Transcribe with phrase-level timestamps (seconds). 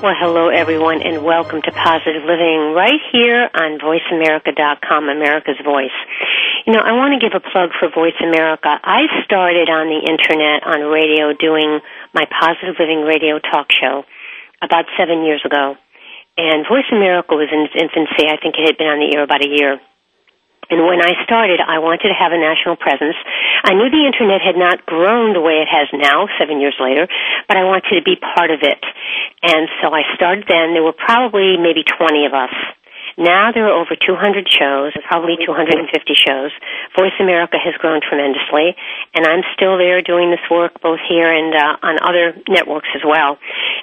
[0.00, 5.92] Well, hello everyone and welcome to Positive Living right here on VoiceAmerica.com, America's Voice.
[6.64, 8.80] You know, I want to give a plug for Voice America.
[8.80, 11.84] I started on the internet on radio doing
[12.14, 14.08] my Positive Living radio talk show
[14.64, 15.76] about seven years ago.
[16.38, 18.24] And Voice America was in its infancy.
[18.24, 19.84] I think it had been on the air about a year.
[20.70, 23.18] And when I started, I wanted to have a national presence.
[23.66, 27.10] I knew the internet had not grown the way it has now, seven years later,
[27.48, 28.78] but I wanted to be part of it.
[29.42, 30.72] And so I started then.
[30.72, 32.54] There were probably maybe 20 of us.
[33.20, 36.56] Now there are over 200 shows, probably 250 shows.
[36.96, 38.72] Voice America has grown tremendously,
[39.12, 43.04] and I'm still there doing this work both here and uh, on other networks as
[43.04, 43.36] well.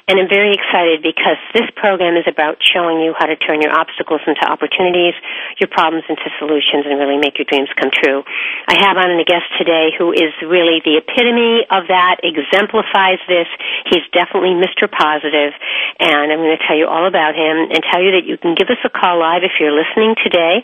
[0.09, 3.69] And I'm very excited because this program is about showing you how to turn your
[3.69, 5.13] obstacles into opportunities,
[5.61, 8.25] your problems into solutions, and really make your dreams come true.
[8.65, 13.45] I have on a guest today who is really the epitome of that, exemplifies this.
[13.85, 14.89] He's definitely Mr.
[14.89, 15.53] Positive,
[16.01, 18.55] and I'm going to tell you all about him and tell you that you can
[18.55, 20.63] give us a call live if you're listening today.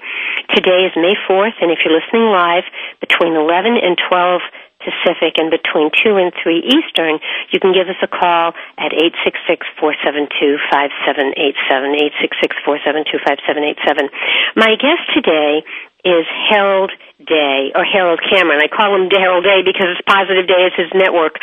[0.56, 2.64] Today is May 4th, and if you're listening live
[3.03, 4.39] between 11 and 12
[4.79, 7.19] Pacific and between 2 and 3 Eastern,
[7.52, 8.96] you can give us a call at
[9.84, 11.35] 866-472-5787,
[13.84, 14.07] 866-472-5787.
[14.56, 15.68] My guest today
[16.07, 18.63] is Harold Day, or Harold Cameron.
[18.63, 21.35] I call him Harold Day because it's Positive Day is his network.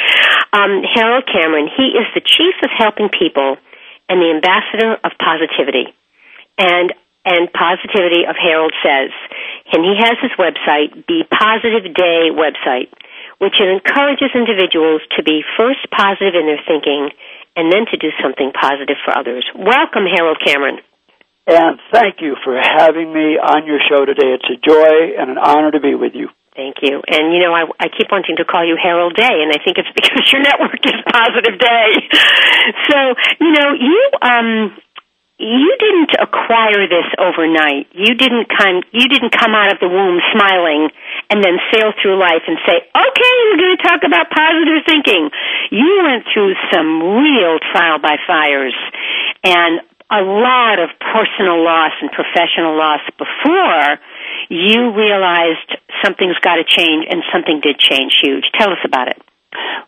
[0.52, 3.56] Um, Harold Cameron, he is the Chief of Helping People
[4.08, 5.92] and the Ambassador of Positivity.
[6.60, 6.92] And
[7.24, 9.12] and Positivity of Harold Says.
[9.72, 12.90] And he has his website, Be Positive Day website,
[13.38, 17.10] which encourages individuals to be first positive in their thinking
[17.56, 19.44] and then to do something positive for others.
[19.54, 20.78] Welcome, Harold Cameron.
[21.46, 24.38] And thank you for having me on your show today.
[24.38, 26.28] It's a joy and an honor to be with you.
[26.54, 27.00] Thank you.
[27.06, 29.78] And you know, I, I keep wanting to call you Harold Day, and I think
[29.78, 31.90] it's because your network is Positive Day.
[32.90, 34.76] So, you know, you um
[35.40, 37.88] you didn't acquire this overnight.
[37.96, 40.92] You didn't come you didn't come out of the womb smiling
[41.32, 45.30] and then sail through life and say, "Okay, we're going to talk about positive thinking."
[45.70, 48.76] You went through some real trial by fires
[49.42, 49.80] and
[50.10, 53.98] a lot of personal loss and professional loss before
[54.50, 55.72] you realized
[56.04, 58.44] something's got to change and something did change huge.
[58.58, 59.22] Tell us about it.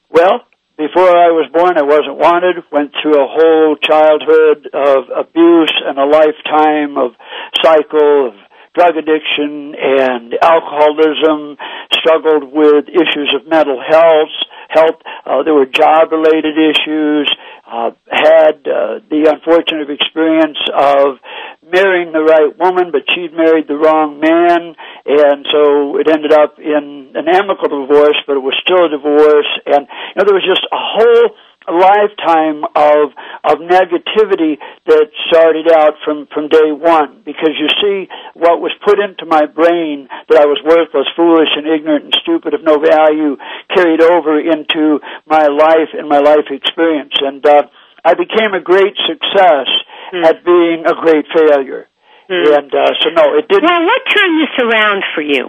[0.09, 0.47] Well,
[0.77, 2.65] before I was born, I wasn't wanted.
[2.73, 7.13] Went through a whole childhood of abuse and a lifetime of
[7.61, 8.35] cycle of
[8.75, 11.61] drug addiction and alcoholism.
[11.93, 14.33] Struggled with issues of mental health.
[14.69, 14.99] Health.
[15.27, 17.29] Uh, there were job-related issues.
[17.63, 21.17] Uh, had uh, the unfortunate experience of
[21.63, 24.75] marrying the right woman, but she'd married the wrong man,
[25.07, 29.49] and so it ended up in an amicable divorce, but it was still a divorce,
[29.65, 31.39] and you know there was just a whole
[31.71, 33.15] lifetime of
[33.45, 38.99] of negativity that started out from from day one because you see what was put
[38.99, 43.37] into my brain that I was worthless, foolish, and ignorant and stupid of no value
[43.71, 47.63] carried over into my life and my life experience, and uh,
[48.05, 49.69] I became a great success
[50.13, 50.25] mm.
[50.25, 51.87] at being a great failure.
[52.31, 52.59] Mm.
[52.59, 53.65] And uh, so, no, it didn't.
[53.65, 55.49] Well, what turned this around for you?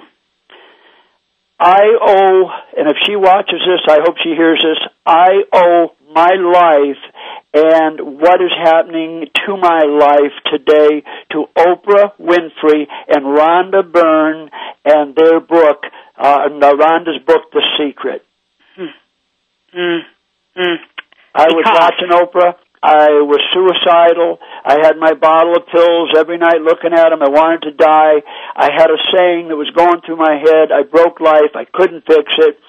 [1.59, 4.89] I owe, and if she watches this, I hope she hears this.
[5.05, 7.01] I owe my life
[7.53, 14.49] and what is happening to my life today to Oprah Winfrey and Rhonda Byrne
[14.85, 15.83] and their book,
[16.17, 18.25] uh, Rhonda's book, The Secret.
[18.77, 18.87] Mm.
[19.75, 19.99] Mm.
[20.57, 20.75] Mm.
[21.35, 22.55] I was watching Oprah.
[22.83, 24.39] I was suicidal.
[24.65, 27.23] I had my bottle of pills every night looking at them.
[27.23, 28.19] I wanted to die.
[28.59, 30.67] I had a saying that was going through my head.
[30.67, 31.55] I broke life.
[31.55, 32.59] I couldn't fix it.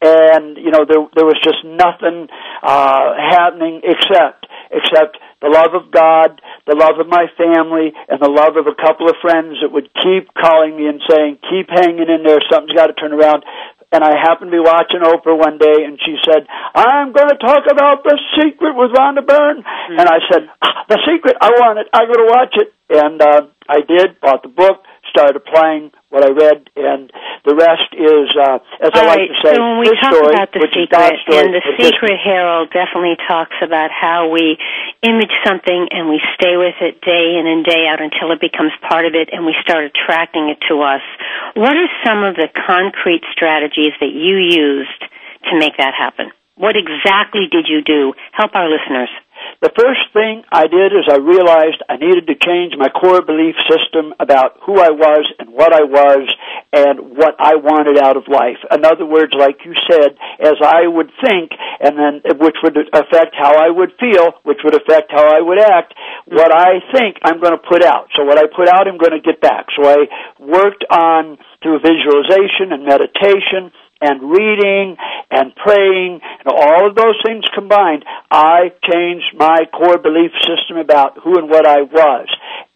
[0.00, 2.28] And, you know, there, there was just nothing,
[2.62, 8.28] uh, happening except except the love of God, the love of my family, and the
[8.28, 12.04] love of a couple of friends that would keep calling me and saying, keep hanging
[12.04, 13.44] in there, something's got to turn around
[13.92, 16.44] and I happened to be watching Oprah one day, and she said,
[16.74, 19.98] "I'm going to talk about the secret with Rhonda Byrne," mm-hmm.
[19.98, 21.88] and I said, ah, "The secret, I want it.
[21.92, 24.20] I'm going to watch it," and uh, I did.
[24.20, 27.12] Bought the book, started applying what I read, and
[27.44, 30.32] the rest is, uh, as All I like to say, so when we talk story,
[30.32, 34.56] about the secret, and the secret, Harold definitely talks about how we
[35.02, 38.72] image something and we stay with it day in and day out until it becomes
[38.88, 41.04] part of it, and we start attracting it to us.
[41.54, 45.02] What are some of the concrete strategies that you used
[45.50, 46.32] to make that happen?
[46.56, 48.14] What exactly did you do?
[48.32, 49.10] Help our listeners.
[49.60, 53.56] The first thing I did is I realized I needed to change my core belief
[53.66, 56.30] system about who I was and what I was
[56.72, 58.62] and what I wanted out of life.
[58.70, 61.50] In other words, like you said, as I would think
[61.80, 65.58] and then which would affect how I would feel, which would affect how I would
[65.58, 65.94] act,
[66.26, 68.08] what I think I'm going to put out.
[68.14, 69.66] So what I put out I'm going to get back.
[69.74, 70.06] So I
[70.38, 74.96] worked on through visualization and meditation and reading
[75.30, 81.18] and praying and all of those things combined, I changed my core belief system about
[81.22, 82.28] who and what I was.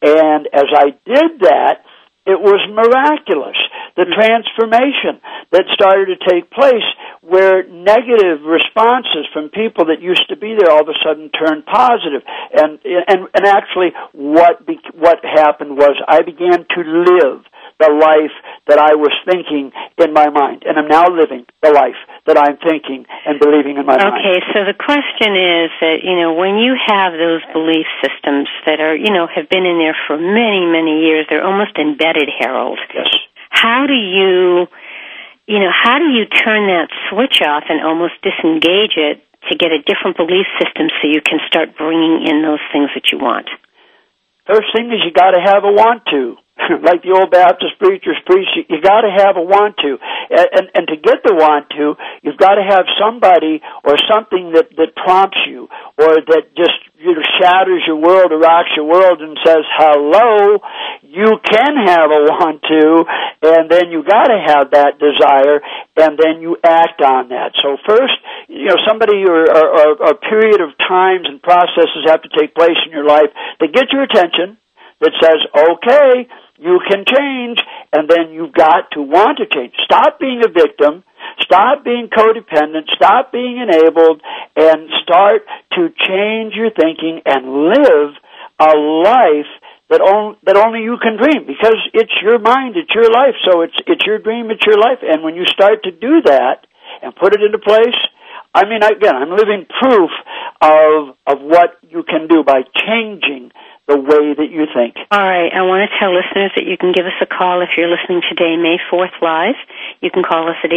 [0.02, 1.84] And as I did that,
[2.24, 3.58] it was miraculous.
[3.96, 4.14] The hmm.
[4.14, 5.18] transformation
[5.50, 6.86] that started to take place
[7.20, 11.66] where negative responses from people that used to be there all of a sudden turned
[11.66, 12.22] positive.
[12.54, 17.42] And, and, and actually what, be, what happened was I began to live
[17.78, 18.34] the life
[18.66, 20.64] that I was thinking in my mind.
[20.66, 24.22] And I'm now living the life that I'm thinking and believing in my okay, mind.
[24.22, 28.78] Okay, so the question is that, you know, when you have those belief systems that
[28.78, 32.78] are, you know, have been in there for many, many years, they're almost embedded, Harold.
[32.94, 33.10] Yes.
[33.50, 34.66] How do you,
[35.46, 39.72] you know, how do you turn that switch off and almost disengage it to get
[39.72, 43.50] a different belief system so you can start bringing in those things that you want?
[44.46, 46.36] First thing is you got to have a want to.
[46.84, 50.66] like the old Baptist preachers preach, you, got to have a want to, and, and
[50.74, 54.92] and to get the want to, you've got to have somebody or something that that
[54.94, 55.66] prompts you,
[55.96, 60.60] or that just you know, shatters your world or rocks your world and says, "Hello,
[61.00, 63.04] you can have a want to,"
[63.48, 65.64] and then you got to have that desire,
[65.96, 67.56] and then you act on that.
[67.64, 68.14] So first,
[68.48, 69.66] you know, somebody or, or,
[70.02, 73.30] or a period of times and processes have to take place in your life
[73.60, 74.58] that get your attention
[75.00, 76.28] that says, okay,
[76.62, 77.58] you can change,
[77.92, 79.74] and then you've got to want to change.
[79.82, 81.02] Stop being a victim.
[81.42, 82.86] Stop being codependent.
[82.94, 84.22] Stop being enabled,
[84.54, 85.42] and start
[85.74, 88.14] to change your thinking and live
[88.60, 89.50] a life
[89.90, 93.34] that only, that only you can dream because it's your mind, it's your life.
[93.44, 95.02] So it's it's your dream, it's your life.
[95.02, 96.66] And when you start to do that
[97.02, 97.98] and put it into place,
[98.54, 100.10] I mean, again, I'm living proof
[100.60, 103.50] of of what you can do by changing
[103.88, 104.94] the way that you think.
[105.10, 105.50] All right.
[105.50, 108.22] I want to tell listeners that you can give us a call if you're listening
[108.28, 109.58] today, May 4th, live.
[110.00, 110.70] You can call us at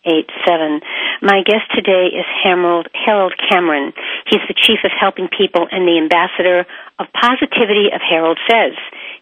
[0.00, 0.80] 866-472-5787.
[1.20, 3.92] My guest today is Harold, Harold Cameron.
[4.30, 6.64] He's the Chief of Helping People and the Ambassador
[6.98, 8.72] of Positivity of Harold Says.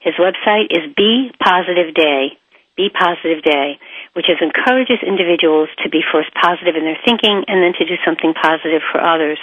[0.00, 2.38] His website is Be Positive Day.
[2.77, 3.79] Be Positive Day,
[4.12, 7.95] which is encourages individuals to be first positive in their thinking and then to do
[8.05, 9.39] something positive for others.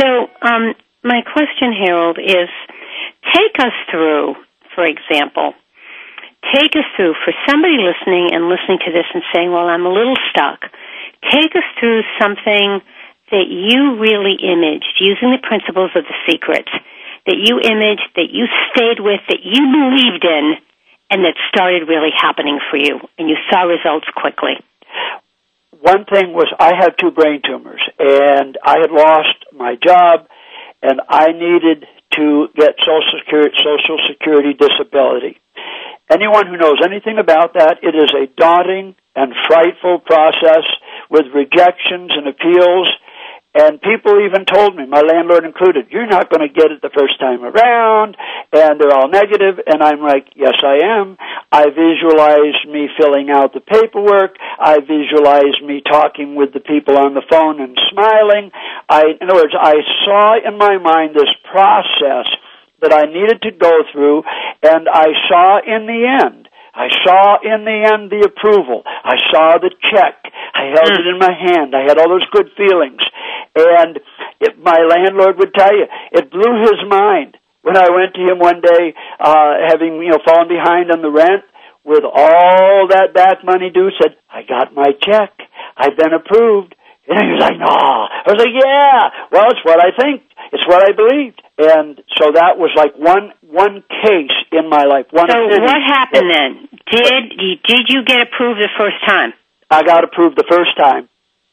[0.00, 2.50] So, um, my question, Harold, is
[3.34, 4.34] take us through,
[4.74, 5.54] for example,
[6.54, 9.92] take us through for somebody listening and listening to this and saying, well, I'm a
[9.92, 10.66] little stuck.
[11.30, 12.82] Take us through something
[13.30, 16.66] that you really imaged using the principles of the secret
[17.26, 20.58] that you imaged, that you stayed with, that you believed in,
[21.12, 24.56] and that started really happening for you, and you saw results quickly.
[25.80, 30.26] One thing was I had two brain tumors, and I had lost my job
[30.82, 31.86] and I needed
[32.18, 35.38] to get Social Security, Social Security disability.
[36.10, 40.66] Anyone who knows anything about that, it is a daunting and frightful process
[41.08, 42.90] with rejections and appeals
[43.54, 46.88] and people even told me, my landlord included, you're not going to get it the
[46.88, 48.16] first time around,
[48.52, 51.18] and they're all negative, and I'm like, yes I am.
[51.52, 57.12] I visualized me filling out the paperwork, I visualized me talking with the people on
[57.12, 58.50] the phone and smiling.
[58.88, 62.32] I, in other words, I saw in my mind this process
[62.80, 64.24] that I needed to go through,
[64.62, 68.82] and I saw in the end I saw in the end the approval.
[68.86, 70.16] I saw the check.
[70.54, 71.74] I held it in my hand.
[71.76, 73.00] I had all those good feelings.
[73.54, 74.00] And
[74.40, 78.38] it, my landlord would tell you, it blew his mind when I went to him
[78.38, 81.44] one day, uh, having, you know, fallen behind on the rent
[81.84, 85.30] with all that back money due, said, I got my check.
[85.76, 86.74] I've been approved.
[87.08, 87.66] And he was like, no.
[87.66, 89.10] I was like, yeah.
[89.32, 90.22] Well, it's what I think.
[90.52, 91.42] It's what I believed.
[91.58, 95.06] And so that was like one one case in my life.
[95.10, 95.62] One so city.
[95.62, 96.68] what happened then?
[96.90, 99.32] Did did you get approved the first time?
[99.70, 101.08] I got approved the first time.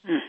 [0.05, 0.23] Hmm.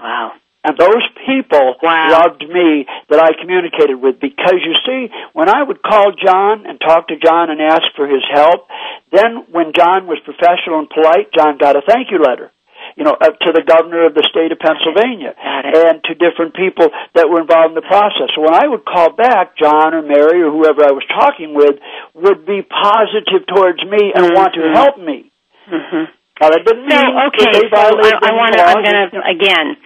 [0.00, 0.32] Wow.
[0.64, 2.08] And those people Wow.
[2.10, 6.80] loved me that I communicated with because you see, when I would call John and
[6.80, 8.66] talk to John and ask for his help,
[9.12, 12.50] then when John was professional and polite, John got a thank you letter.
[12.96, 16.86] You know, uh, to the governor of the state of Pennsylvania and to different people
[17.14, 18.30] that were involved in the process.
[18.38, 21.74] So when I would call back, John or Mary or whoever I was talking with
[22.14, 24.74] would be positive towards me and want to Mhm.
[24.74, 25.26] help me.
[25.66, 26.04] hmm
[26.40, 28.62] Now that didn't So mean okay, they so I, I want to.
[28.62, 29.76] I'm going to again.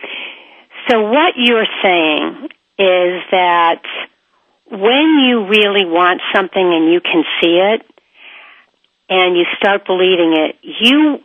[0.89, 2.49] So what you're saying
[2.79, 3.81] is that
[4.71, 7.83] when you really want something and you can see it,
[9.09, 11.21] and you start believing it, you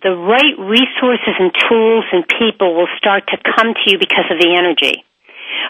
[0.00, 4.40] the right resources and tools and people will start to come to you because of
[4.40, 5.04] the energy.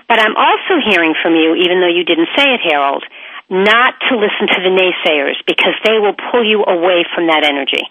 [0.07, 3.05] But I'm also hearing from you, even though you didn't say it, Harold,
[3.51, 7.83] not to listen to the naysayers because they will pull you away from that energy.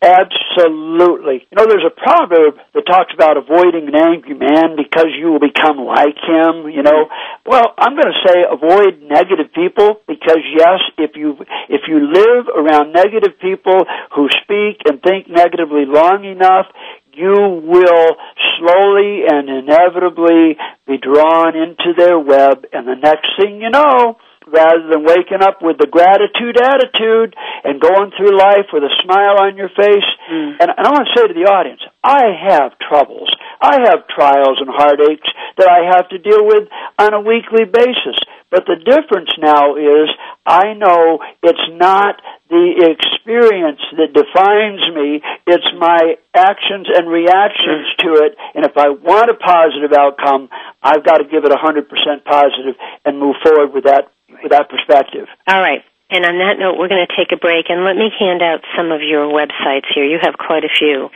[0.00, 1.42] Absolutely.
[1.50, 5.42] You know, there's a proverb that talks about avoiding an angry man because you will
[5.42, 7.10] become like him, you know.
[7.44, 11.34] Well, I'm going to say avoid negative people because yes, if you
[11.68, 13.74] if you live around negative people
[14.14, 16.66] who speak and think negatively long enough,
[17.12, 17.34] you
[17.66, 18.14] will
[18.54, 24.16] slowly and inevitably be drawn into their web and the next thing you know,
[24.52, 29.40] rather than waking up with the gratitude attitude and going through life with a smile
[29.40, 30.08] on your face.
[30.30, 30.56] Mm.
[30.60, 33.30] And, and I want to say to the audience, I have troubles.
[33.60, 35.28] I have trials and heartaches
[35.58, 38.16] that I have to deal with on a weekly basis.
[38.50, 40.08] But the difference now is
[40.46, 42.16] I know it's not
[42.48, 48.32] the experience that defines me, it's my actions and reactions to it.
[48.54, 50.48] And if I want a positive outcome,
[50.82, 55.28] I've got to give it 100% positive and move forward with that with that perspective.
[55.46, 55.84] All right.
[56.10, 58.64] And on that note, we're going to take a break and let me hand out
[58.76, 60.04] some of your websites here.
[60.04, 61.10] You have quite a few.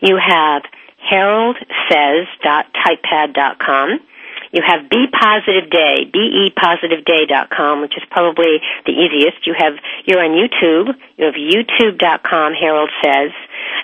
[0.00, 0.62] You have
[1.10, 4.00] haroldsays.typepad.com.
[4.52, 9.46] You have Be Positive Day, bepositiveday.com, which is probably the easiest.
[9.46, 9.74] You have,
[10.06, 10.92] you're on YouTube.
[11.16, 13.30] You have youtube.com, Harold Says.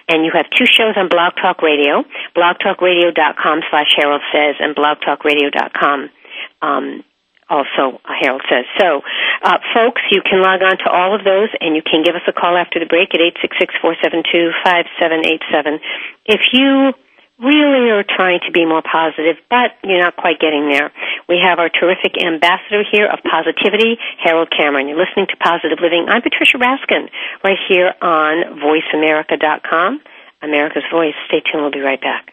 [0.08, 2.02] And you have two shows on Blog Talk Radio,
[2.36, 6.10] blogtalkradio.com slash Harold Says and blogtalkradio.com.
[6.62, 7.04] Um,
[7.48, 8.66] also Harold says.
[8.78, 9.02] So,
[9.42, 12.22] uh, folks, you can log on to all of those and you can give us
[12.26, 15.80] a call after the break at 866-472-5787.
[16.26, 16.94] If you
[17.38, 20.90] really are trying to be more positive, but you're not quite getting there,
[21.28, 24.88] we have our terrific ambassador here of positivity, Harold Cameron.
[24.88, 26.06] You're listening to Positive Living.
[26.08, 27.10] I'm Patricia Raskin,
[27.44, 30.00] right here on VoiceAmerica.com,
[30.42, 31.14] America's Voice.
[31.28, 31.62] Stay tuned.
[31.62, 32.32] We'll be right back.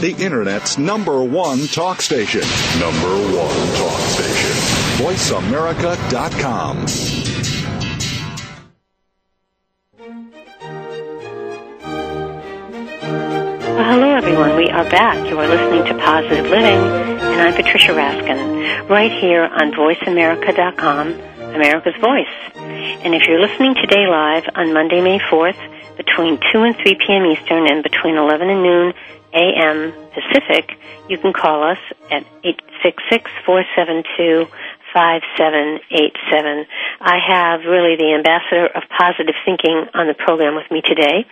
[0.00, 2.42] The Internet's number one talk station.
[2.78, 4.52] Number one talk station.
[5.00, 6.76] voiceamerica.com.
[13.62, 14.56] Well, hello, everyone.
[14.56, 15.16] We are back.
[15.30, 21.08] You are listening to Positive Living, and I'm Patricia Raskin, right here on VoiceAmerica.com,
[21.54, 22.26] America's Voice.
[22.54, 27.24] And if you're listening today live on Monday, May 4th, between 2 and 3 p.m.
[27.24, 28.92] Eastern and between 11 and noon
[29.36, 29.92] a.m.
[30.16, 30.72] Pacific,
[31.08, 31.78] you can call us
[32.10, 34.48] at 866 472
[34.96, 36.64] 5787.
[37.00, 41.28] I have really the ambassador of positive thinking on the program with me today.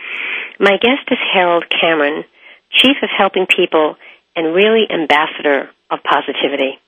[0.61, 2.25] My guest is Harold Cameron,
[2.71, 3.97] Chief of Helping People
[4.37, 6.79] and really ambassador of positivity.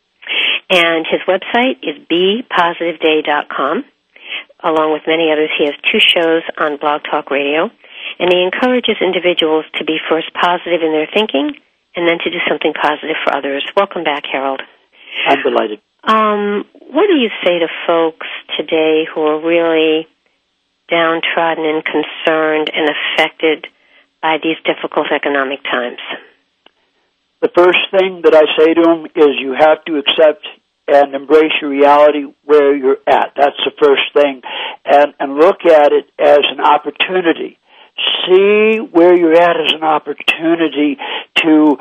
[0.68, 3.84] And his website is bepositiveday.com.
[4.60, 7.70] Along with many others, he has two shows on Blog Talk Radio,
[8.18, 11.52] and he encourages individuals to be first positive in their thinking
[11.94, 13.64] and then to do something positive for others.
[13.76, 14.62] Welcome back, Harold.
[15.26, 15.80] I'm delighted.
[16.04, 20.06] Um, what do you say to folks today who are really
[20.88, 23.66] downtrodden and concerned and affected
[24.22, 26.00] by these difficult economic times?
[27.40, 30.46] The first thing that I say to them is you have to accept
[30.88, 33.32] and embrace your reality where you're at.
[33.36, 34.42] That's the first thing.
[34.84, 37.58] And, and look at it as an opportunity.
[37.96, 40.98] See where you're at as an opportunity
[41.42, 41.76] to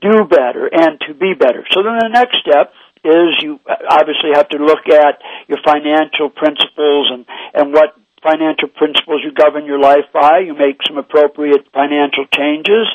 [0.00, 1.64] do better and to be better.
[1.70, 2.72] So then the next step
[3.04, 7.24] is you obviously have to look at your financial principles and,
[7.54, 10.40] and what financial principles you govern your life by.
[10.40, 12.86] You make some appropriate financial changes,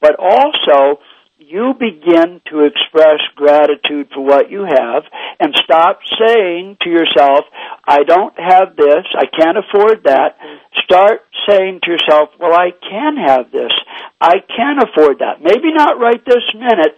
[0.00, 1.00] but also
[1.38, 5.04] you begin to express gratitude for what you have
[5.40, 7.46] and stop saying to yourself,
[7.86, 10.38] I don't have this, I can't afford that.
[10.38, 10.80] Mm-hmm.
[10.84, 13.72] Start saying to yourself, well, I can have this.
[14.20, 15.40] I can afford that.
[15.40, 16.96] Maybe not right this minute,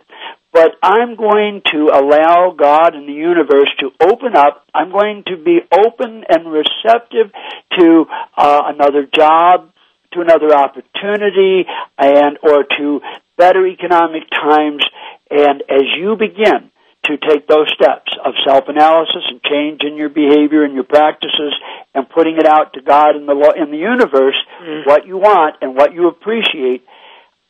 [0.53, 4.67] but I'm going to allow God and the universe to open up.
[4.75, 7.33] I'm going to be open and receptive
[7.79, 8.05] to
[8.37, 9.71] uh, another job,
[10.13, 11.67] to another opportunity,
[11.99, 13.01] and or to
[13.37, 14.83] better economic times.
[15.31, 16.71] And as you begin
[17.11, 21.55] to take those steps of self-analysis and change in your behavior and your practices
[21.95, 24.87] and putting it out to God and the in the universe, mm.
[24.87, 26.85] what you want and what you appreciate,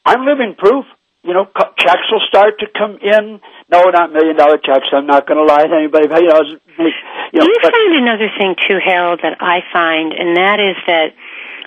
[0.05, 0.87] I'm living proof
[1.23, 1.45] you know,
[1.77, 3.41] checks will start to come in.
[3.69, 4.89] No, not million dollar checks.
[4.93, 6.09] I'm not going to lie to anybody.
[6.09, 10.13] But, you know, you know, you but, find another thing too, Harold, that I find,
[10.13, 11.13] and that is that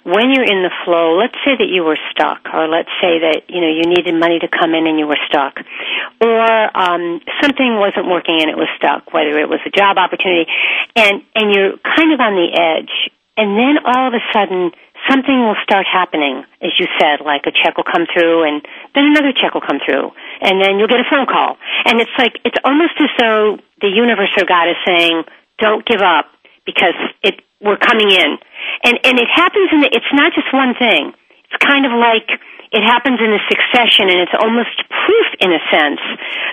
[0.03, 3.47] when you're in the flow, let's say that you were stuck, or let's say that
[3.47, 5.59] you know you needed money to come in and you were stuck,
[6.21, 6.43] or
[6.77, 10.45] um, something wasn't working and it was stuck, whether it was a job opportunity,
[10.95, 14.71] and and you're kind of on the edge, and then all of a sudden
[15.09, 18.61] something will start happening, as you said, like a check will come through and
[18.95, 20.11] then another check will come through
[20.41, 21.57] and then you'll get a phone call.
[21.85, 25.23] And it's like, it's almost as though the universe or God is saying,
[25.59, 26.31] don't give up
[26.65, 28.37] because it, we're coming in.
[28.83, 31.13] And, and it happens in the, it's not just one thing.
[31.45, 32.27] It's kind of like,
[32.71, 36.01] it happens in a succession and it's almost proof in a sense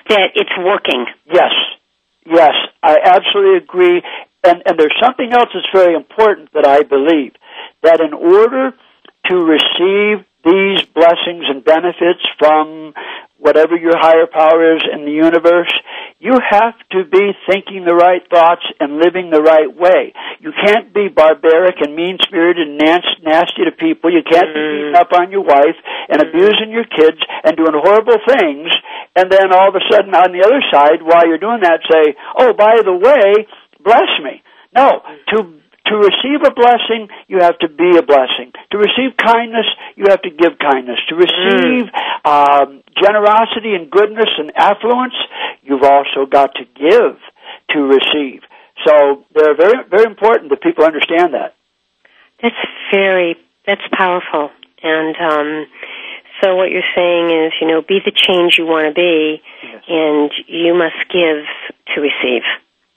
[0.08, 1.06] that it's working.
[1.26, 1.52] Yes.
[2.26, 2.54] Yes.
[2.82, 4.02] I absolutely agree.
[4.44, 7.32] And, and there's something else that's very important that I believe
[7.82, 8.72] that in order
[9.26, 12.94] to receive these blessings and benefits from
[13.40, 15.72] whatever your higher power is in the universe,
[16.20, 20.12] you have to be thinking the right thoughts and living the right way.
[20.40, 24.12] You can't be barbaric and mean spirited and nasty to people.
[24.12, 25.76] You can't be beating up on your wife
[26.08, 28.68] and abusing your kids and doing horrible things
[29.16, 32.14] and then all of a sudden on the other side while you're doing that say,
[32.38, 33.48] oh, by the way,
[33.82, 34.42] bless me.
[34.76, 35.02] No,
[35.34, 38.52] to to receive a blessing, you have to be a blessing.
[38.70, 40.98] To receive kindness, you have to give kindness.
[41.08, 42.24] To receive mm.
[42.24, 45.14] um, generosity and goodness and affluence,
[45.62, 47.18] you've also got to give
[47.70, 48.42] to receive.
[48.86, 51.54] So they're very, very important that people understand that.
[52.42, 52.56] That's
[52.92, 54.50] very, that's powerful.
[54.82, 55.66] And um,
[56.40, 59.82] so what you're saying is, you know, be the change you want to be, yes.
[59.88, 61.44] and you must give
[61.94, 62.42] to receive.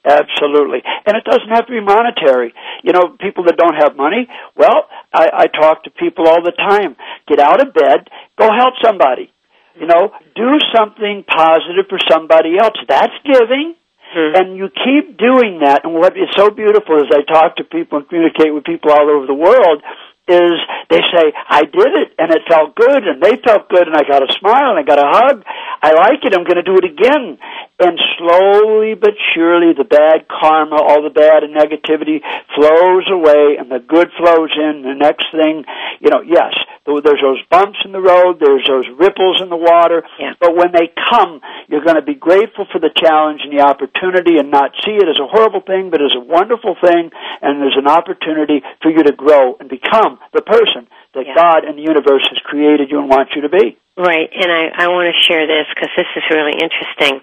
[0.06, 0.84] Absolutely.
[1.06, 2.54] And it doesn't have to be monetary.
[2.84, 6.52] You know, people that don't have money, well, I, I talk to people all the
[6.52, 6.96] time.
[7.28, 9.32] Get out of bed, go help somebody.
[9.80, 12.78] You know, do something positive for somebody else.
[12.88, 13.76] That's giving.
[14.14, 14.36] Mm-hmm.
[14.36, 15.86] And you keep doing that.
[15.86, 19.10] And what is so beautiful is I talk to people and communicate with people all
[19.10, 19.82] over the world
[20.28, 20.56] is
[20.90, 24.08] they say, I did it and it felt good and they felt good and I
[24.08, 25.44] got a smile and I got a hug.
[25.82, 26.32] I like it.
[26.32, 27.38] I'm going to do it again.
[27.80, 32.24] And slowly but surely the bad karma, all the bad and negativity
[32.56, 34.84] flows away and the good flows in.
[34.88, 35.66] The next thing,
[36.00, 36.56] you know, yes,
[36.86, 38.40] There's those bumps in the road.
[38.40, 40.04] There's those ripples in the water.
[40.20, 40.40] Yeah.
[40.40, 44.38] But when they come, you're going to be grateful for the challenge and the opportunity
[44.40, 47.12] and not see it as a horrible thing, but as a wonderful thing.
[47.42, 51.36] And there's an opportunity for you to grow and become the person that Yeah.
[51.36, 53.78] God and the universe has created you and wants you to be.
[53.98, 57.22] Right, and I, I want to share this because this is really interesting.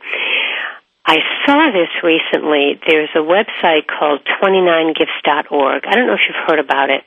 [1.04, 2.78] I saw this recently.
[2.86, 5.82] There's a website called 29gifts.org.
[5.86, 7.02] I don't know if you've heard about it,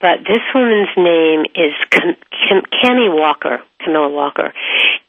[0.00, 2.18] but this woman's name is Cam-
[2.82, 4.52] Cam- Walker, Camilla Walker,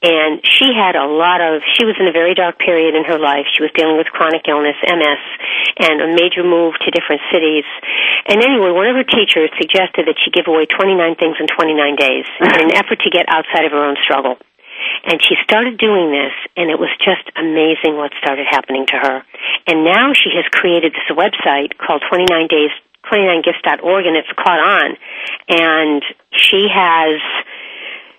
[0.04, 1.62] and she had a lot of.
[1.74, 3.48] She was in a very dark period in her life.
[3.56, 5.24] She was dealing with chronic illness, MS,
[5.80, 7.66] and a major move to different cities.
[8.28, 11.96] And anyway, one of her teachers suggested that she give away 29 things in 29
[11.96, 14.38] days in an effort to get outside of her own struggle.
[15.06, 19.24] And she started doing this, and it was just amazing what started happening to her.
[19.68, 22.72] And now she has created this website called 29 Days,
[23.12, 24.98] 29gifts.org, and it's caught on.
[25.50, 27.20] And she has,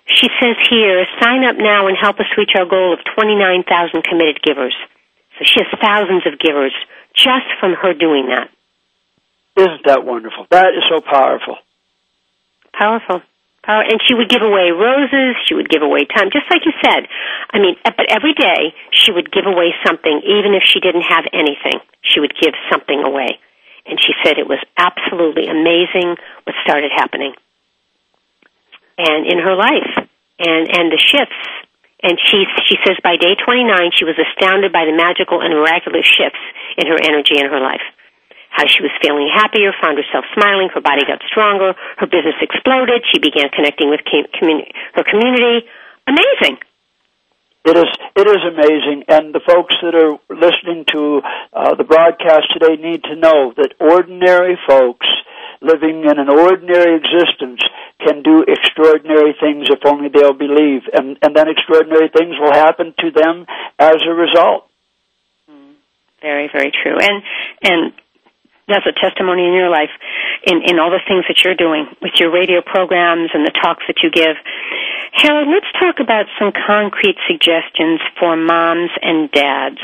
[0.07, 4.41] she says here, sign up now and help us reach our goal of 29,000 committed
[4.41, 4.75] givers.
[5.37, 6.73] So she has thousands of givers
[7.13, 8.49] just from her doing that.
[9.57, 10.47] Isn't that wonderful?
[10.51, 11.55] That is so powerful.
[12.73, 13.21] Powerful.
[13.63, 15.35] Power, and she would give away roses.
[15.47, 17.07] She would give away time, just like you said.
[17.49, 21.25] I mean, but every day she would give away something, even if she didn't have
[21.33, 21.81] anything.
[22.03, 23.39] She would give something away,
[23.85, 27.33] and she said it was absolutely amazing what started happening,
[28.97, 30.07] and in her life,
[30.39, 31.41] and and the shifts.
[32.03, 36.05] And she she says by day 29 she was astounded by the magical and miraculous
[36.05, 36.41] shifts
[36.77, 37.81] in her energy in her life
[38.55, 43.03] how she was feeling happier, found herself smiling, her body got stronger, her business exploded,
[43.11, 45.67] she began connecting with com- commun- her community.
[46.07, 46.55] Amazing.
[47.65, 52.53] It is it is amazing, and the folks that are listening to uh, the broadcast
[52.53, 55.07] today need to know that ordinary folks
[55.61, 57.61] living in an ordinary existence
[58.05, 62.93] can do extraordinary things if only they'll believe, and and then extraordinary things will happen
[62.99, 63.45] to them
[63.79, 64.69] as a result.
[66.21, 66.97] Very, very true.
[66.97, 67.23] And
[67.63, 67.93] and
[68.67, 69.93] that's a testimony in your life
[70.45, 73.83] in, in all the things that you're doing with your radio programs and the talks
[73.87, 74.37] that you give.
[75.11, 79.79] Harold, let's talk about some concrete suggestions for moms and dads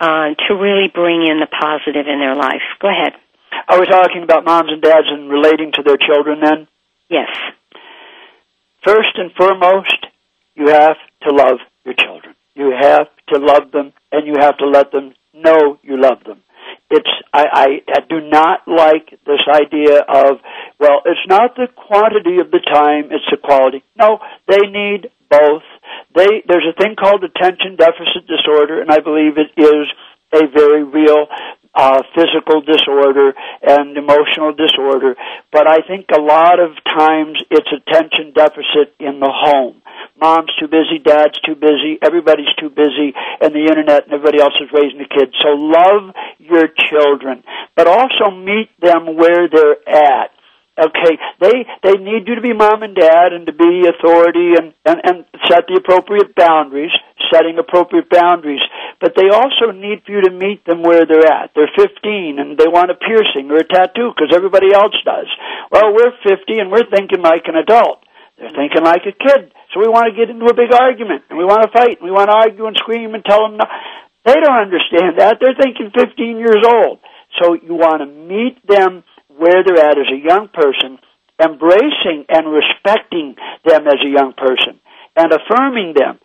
[0.00, 2.62] uh, to really bring in the positive in their life.
[2.80, 3.12] Go ahead.
[3.68, 6.68] Are we talking about moms and dads and relating to their children then?
[7.08, 7.28] Yes.
[8.84, 10.06] First and foremost,
[10.54, 12.34] you have to love your children.
[12.54, 16.42] You have to love them and you have to let them know you love them.
[16.90, 20.38] It's I, I, I do not like this idea of
[20.78, 23.82] well, it's not the quantity of the time, it's the quality.
[23.96, 25.66] No, they need both.
[26.14, 29.86] They there's a thing called attention deficit disorder, and I believe it is
[30.32, 31.26] a very real
[31.76, 35.14] uh, physical disorder and emotional disorder.
[35.52, 39.82] But I think a lot of times it's attention deficit in the home.
[40.18, 44.54] Mom's too busy, dad's too busy, everybody's too busy, and the internet and everybody else
[44.60, 45.32] is raising the kids.
[45.42, 47.44] So love your children,
[47.76, 50.30] but also meet them where they're at.
[50.76, 54.76] Okay, they they need you to be mom and dad and to be authority and,
[54.84, 55.16] and and
[55.48, 56.92] set the appropriate boundaries,
[57.32, 58.60] setting appropriate boundaries.
[59.00, 61.56] But they also need for you to meet them where they're at.
[61.56, 65.32] They're 15 and they want a piercing or a tattoo because everybody else does.
[65.72, 68.04] Well, we're 50 and we're thinking like an adult.
[68.36, 69.56] They're thinking like a kid.
[69.72, 72.04] So we want to get into a big argument and we want to fight and
[72.04, 73.64] we want to argue and scream and tell them no.
[74.28, 75.40] They don't understand that.
[75.40, 77.00] They're thinking 15 years old.
[77.40, 79.04] So you want to meet them
[79.38, 80.98] where they're at as a young person,
[81.40, 84.80] embracing and respecting them as a young person,
[85.14, 86.18] and affirming them.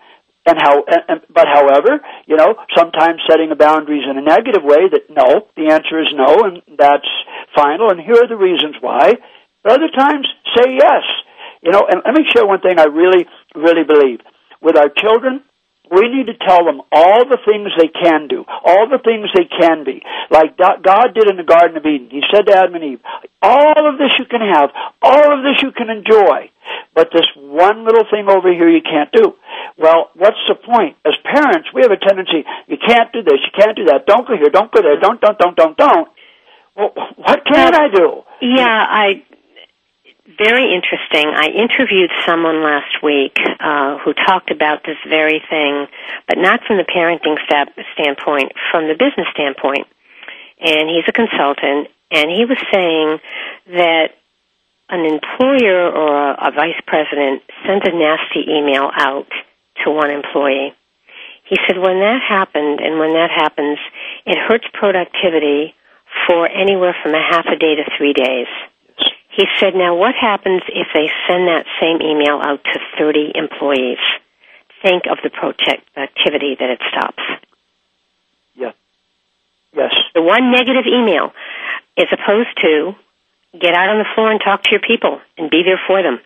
[0.43, 4.63] And how, and, and, but however, you know, sometimes setting the boundaries in a negative
[4.63, 7.07] way that no, the answer is no, and that's
[7.55, 9.13] final, and here are the reasons why.
[9.63, 10.25] But other times,
[10.57, 11.03] say yes.
[11.61, 14.21] You know, and let me share one thing I really, really believe.
[14.61, 15.43] With our children,
[15.91, 19.45] we need to tell them all the things they can do, all the things they
[19.45, 20.01] can be.
[20.31, 22.07] Like God did in the Garden of Eden.
[22.09, 23.01] He said to Adam and Eve,
[23.41, 26.49] all of this you can have, all of this you can enjoy,
[26.95, 29.35] but this one little thing over here you can't do.
[29.77, 30.95] Well, what's the point?
[31.05, 34.27] As parents, we have a tendency, you can't do this, you can't do that, don't
[34.27, 36.07] go here, don't go there, don't, don't, don't, don't, don't.
[36.75, 38.23] Well, what can I do?
[38.41, 39.23] Yeah, I
[40.37, 41.27] very interesting.
[41.33, 45.87] I interviewed someone last week uh, who talked about this very thing,
[46.27, 49.87] but not from the parenting step standpoint, from the business standpoint.
[50.59, 53.19] And he's a consultant, and he was saying
[53.73, 54.13] that
[54.89, 59.31] an employer or a, a vice president sent a nasty email out
[59.83, 60.73] to one employee.
[61.45, 63.79] He said when that happened, and when that happens,
[64.25, 65.73] it hurts productivity
[66.27, 68.47] for anywhere from a half a day to three days.
[69.31, 73.99] He said, now what happens if they send that same email out to 30 employees?
[74.81, 77.23] Think of the productivity that it stops.
[78.55, 78.71] Yeah.
[79.73, 79.93] Yes.
[80.13, 81.31] The one negative email
[81.97, 82.95] as opposed to
[83.59, 86.19] get out on the floor and talk to your people and be there for them.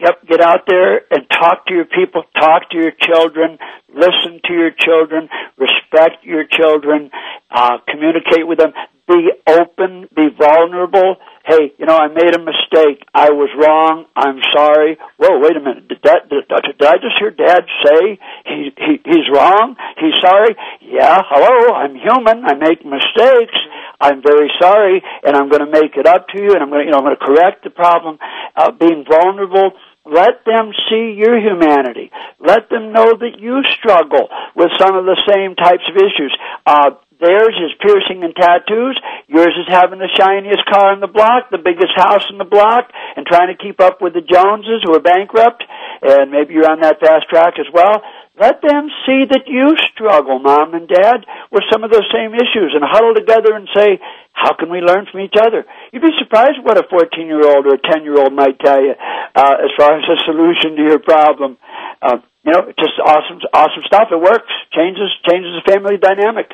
[0.00, 4.52] Yep, get out there and talk to your people, talk to your children, listen to
[4.52, 7.10] your children, respect your children,
[7.50, 8.72] uh, communicate with them,
[9.06, 11.16] be open, be vulnerable.
[11.44, 13.04] Hey, you know, I made a mistake.
[13.12, 14.06] I was wrong.
[14.16, 14.96] I'm sorry.
[15.18, 15.88] Whoa, wait a minute.
[15.88, 19.76] Did that, did, did I just hear Dad say he, he, he's wrong?
[20.00, 20.56] He's sorry?
[20.80, 22.44] Yeah, hello, I'm human.
[22.46, 23.56] I make mistakes.
[24.00, 26.80] I'm very sorry, and I'm going to make it up to you, and I'm going
[26.80, 28.18] to, you know, I'm going to correct the problem.
[28.56, 29.72] Uh, being vulnerable,
[30.06, 32.10] let them see your humanity.
[32.38, 36.36] Let them know that you struggle with some of the same types of issues.
[36.66, 36.90] Uh,
[37.24, 39.00] theirs is piercing and tattoos.
[39.26, 42.92] Yours is having the shiniest car in the block, the biggest house in the block,
[43.16, 45.64] and trying to keep up with the Joneses who are bankrupt.
[46.02, 48.04] And maybe you're on that fast track as well.
[48.36, 51.22] Let them see that you struggle, mom and dad,
[51.54, 54.02] with some of those same issues and huddle together and say,
[54.34, 55.64] how can we learn from each other?
[55.92, 58.82] You'd be surprised what a 14 year old or a 10 year old might tell
[58.82, 61.56] you, uh, as far as a solution to your problem.
[62.02, 64.08] Uh, you know, just awesome, awesome stuff.
[64.10, 64.50] It works.
[64.74, 66.50] Changes, changes the family dynamic.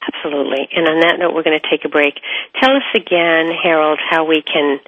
[0.00, 0.68] Absolutely.
[0.72, 2.14] And on that note, we're going to take a break.
[2.60, 4.80] Tell us again, Harold, how we can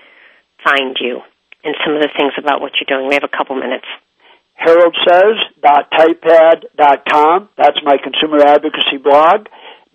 [0.65, 1.21] find you
[1.65, 3.09] and some of the things about what you're doing.
[3.09, 3.87] We have a couple minutes
[4.63, 7.49] Harold says haroldsays.typepad.com.
[7.57, 9.47] That's my consumer advocacy blog.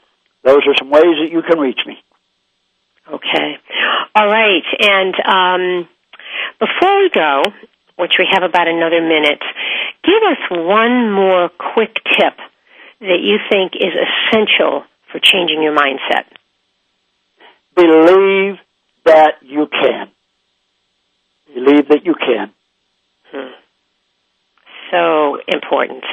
[0.44, 1.98] Those are some ways that you can reach me.
[3.12, 3.58] Okay.
[4.14, 4.64] All right.
[4.80, 5.88] And um,
[6.58, 7.42] before we go,
[7.96, 9.42] which we have about another minute,
[10.04, 12.34] give us one more quick tip
[13.00, 16.24] that you think is essential for changing your mindset.
[17.74, 18.58] Believe
[19.04, 20.10] that you can.
[21.54, 22.50] Believe that you can.
[23.30, 23.52] Hmm.
[24.90, 26.04] So important.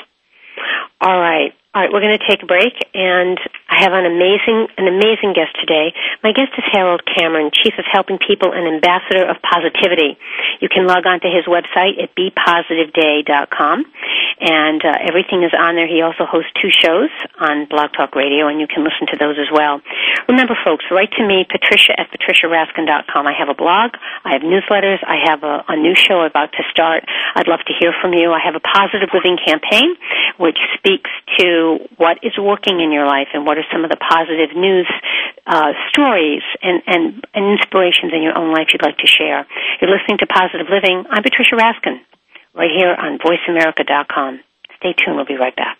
[1.00, 1.54] All right.
[1.78, 3.38] All right, we're going to take a break, and
[3.70, 5.94] I have an amazing, an amazing guest today.
[6.24, 10.18] My guest is Harold Cameron, Chief of Helping People and Ambassador of Positivity.
[10.60, 13.86] You can log on to his website at bepositiveday.com,
[14.40, 15.90] and uh, everything is on there.
[15.90, 17.10] He also hosts two shows
[17.42, 19.82] on Blog Talk Radio, and you can listen to those as well.
[20.30, 23.26] Remember, folks, write to me, Patricia at patriciaraskin.com.
[23.26, 26.64] I have a blog, I have newsletters, I have a, a new show about to
[26.70, 27.04] start.
[27.36, 28.32] I'd love to hear from you.
[28.32, 29.98] I have a positive living campaign,
[30.38, 33.98] which speaks to what is working in your life and what are some of the
[33.98, 34.88] positive news
[35.48, 39.48] uh, stories and, and, and inspirations in your own life you'd like to share.
[39.82, 41.06] You're listening to Positive Living.
[41.10, 42.04] I'm Patricia Raskin,
[42.58, 44.40] right here on VoiceAmerica.com.
[44.78, 45.16] Stay tuned.
[45.16, 45.80] We'll be right back.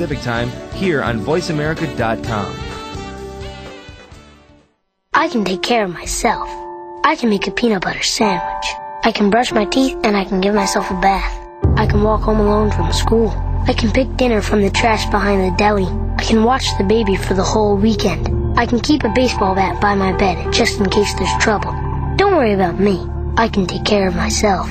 [0.00, 2.56] Time here on VoiceAmerica.com.
[5.12, 6.48] I can take care of myself.
[7.04, 8.66] I can make a peanut butter sandwich.
[9.04, 11.36] I can brush my teeth and I can give myself a bath.
[11.76, 13.28] I can walk home alone from school.
[13.68, 15.84] I can pick dinner from the trash behind the deli.
[16.16, 18.58] I can watch the baby for the whole weekend.
[18.58, 21.72] I can keep a baseball bat by my bed just in case there's trouble.
[22.16, 23.06] Don't worry about me.
[23.36, 24.70] I can take care of myself.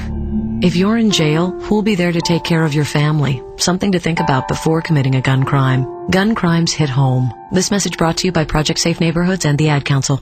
[0.61, 3.41] If you're in jail, who'll be there to take care of your family?
[3.55, 6.09] Something to think about before committing a gun crime.
[6.09, 7.33] Gun crimes hit home.
[7.49, 10.21] This message brought to you by Project Safe Neighborhoods and the Ad Council.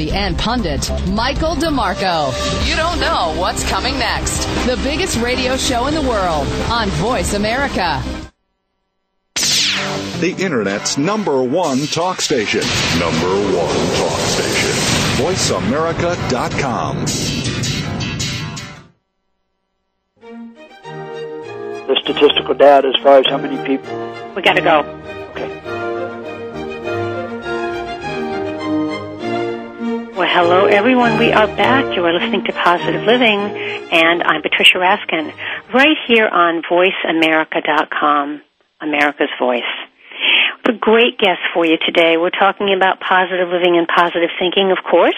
[0.01, 2.67] personality and pundit, Michael DeMarco.
[2.67, 4.45] You don't know what's coming next.
[4.65, 8.01] The biggest radio show in the world on Voice America.
[10.19, 12.61] The Internet's number one talk station.
[12.99, 14.71] Number one talk station.
[15.25, 17.05] VoiceAmerica.com.
[21.87, 23.91] The statistical data as far as how many people.
[24.35, 25.20] We got to go.
[30.11, 31.19] Well, hello everyone.
[31.19, 31.95] We are back.
[31.95, 35.31] You are listening to Positive Living, and I'm Patricia Raskin,
[35.73, 38.41] right here on VoiceAmerica.com,
[38.81, 39.63] America's Voice.
[40.67, 42.17] A great guest for you today.
[42.17, 45.15] We're talking about positive living and positive thinking, of course.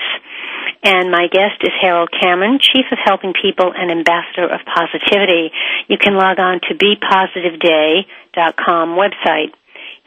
[0.83, 5.51] And my guest is Harold Cameron, Chief of Helping People and Ambassador of Positivity.
[5.87, 9.53] You can log on to bepositiveday.com website.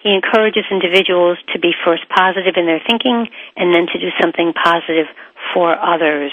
[0.07, 4.53] He encourages individuals to be first positive in their thinking and then to do something
[4.55, 5.07] positive
[5.53, 6.31] for others.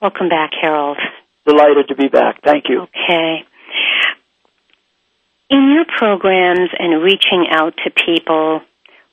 [0.00, 0.98] Welcome back, Harold.
[1.46, 2.42] Delighted to be back.
[2.42, 2.82] Thank you.
[2.90, 3.46] Okay.
[5.50, 8.60] In your programs and reaching out to people,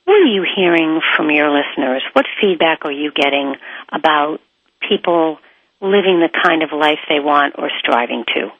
[0.06, 2.02] what are you hearing from your listeners?
[2.12, 3.54] What feedback are you getting
[3.92, 4.38] about
[4.88, 5.38] people
[5.80, 8.50] living the kind of life they want or striving to?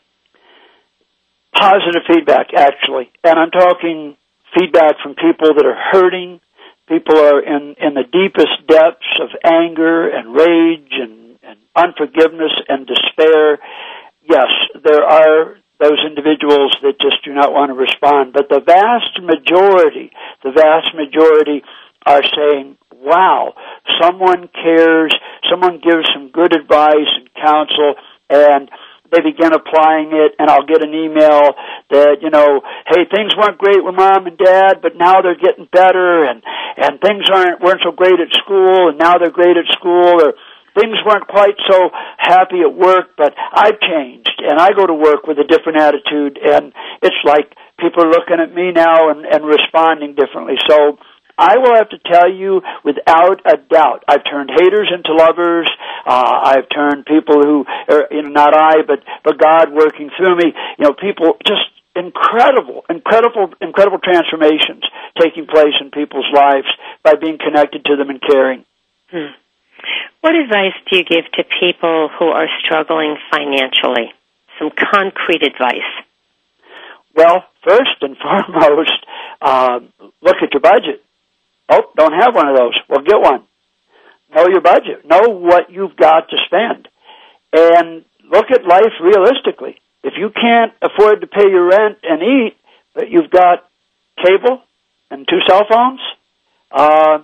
[1.52, 3.10] Positive feedback, actually.
[3.24, 4.16] And I'm talking
[4.58, 6.40] feedback from people that are hurting.
[6.88, 12.86] People are in, in the deepest depths of anger and rage and, and unforgiveness and
[12.86, 13.58] despair.
[14.28, 14.50] Yes,
[14.82, 18.32] there are those individuals that just do not want to respond.
[18.32, 20.12] But the vast majority,
[20.44, 21.62] the vast majority
[22.04, 23.54] are saying, wow,
[24.00, 25.14] someone cares,
[25.48, 27.94] someone gives some good advice and counsel,
[28.28, 28.70] and
[29.10, 31.54] they begin applying it, and I'll get an email
[31.90, 35.68] that, you know, hey, things weren't great with mom and dad, but now they're getting
[35.70, 36.42] better, and,
[36.78, 40.34] and things aren't, weren't so great at school, and now they're great at school, or
[40.78, 45.26] things weren't quite so happy at work, but I've changed, and I go to work
[45.26, 49.44] with a different attitude, and it's like people are looking at me now and, and
[49.44, 50.54] responding differently.
[50.68, 50.98] So,
[51.40, 55.70] I will have to tell you without a doubt, I've turned haters into lovers.
[56.04, 60.36] Uh, I've turned people who, are, you know, not I, but but God working through
[60.36, 60.52] me.
[60.78, 61.64] You know, people just
[61.96, 64.84] incredible, incredible, incredible transformations
[65.18, 66.68] taking place in people's lives
[67.02, 68.66] by being connected to them and caring.
[69.10, 69.32] Hmm.
[70.20, 74.12] What advice do you give to people who are struggling financially?
[74.58, 75.88] Some concrete advice.
[77.14, 79.06] Well, first and foremost,
[79.40, 79.80] uh,
[80.20, 81.02] look at your budget.
[81.70, 82.74] Oh, don't have one of those.
[82.88, 83.44] Well, get one.
[84.34, 85.06] Know your budget.
[85.06, 86.88] Know what you've got to spend.
[87.52, 89.76] And look at life realistically.
[90.02, 92.56] If you can't afford to pay your rent and eat,
[92.94, 93.68] but you've got
[94.24, 94.62] cable
[95.10, 96.00] and two cell phones,
[96.72, 97.18] uh,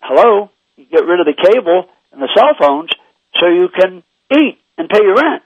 [0.00, 2.90] hello, you get rid of the cable and the cell phones
[3.40, 5.42] so you can eat and pay your rent.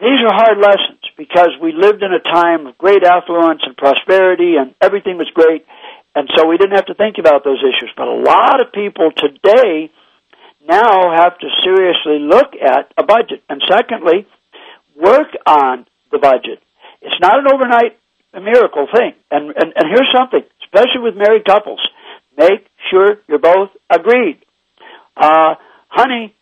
[0.00, 4.56] These are hard lessons because we lived in a time of great affluence and prosperity
[4.58, 5.66] and everything was great
[6.14, 7.90] and so we didn't have to think about those issues.
[7.96, 9.90] But a lot of people today
[10.66, 13.42] now have to seriously look at a budget.
[13.48, 14.26] And secondly,
[14.94, 16.62] work on the budget.
[17.00, 17.98] It's not an overnight
[18.34, 19.14] miracle thing.
[19.30, 21.80] And, and, and here's something, especially with married couples.
[22.36, 24.38] Make sure you're both agreed.
[25.16, 25.54] Uh,
[25.92, 26.34] honey,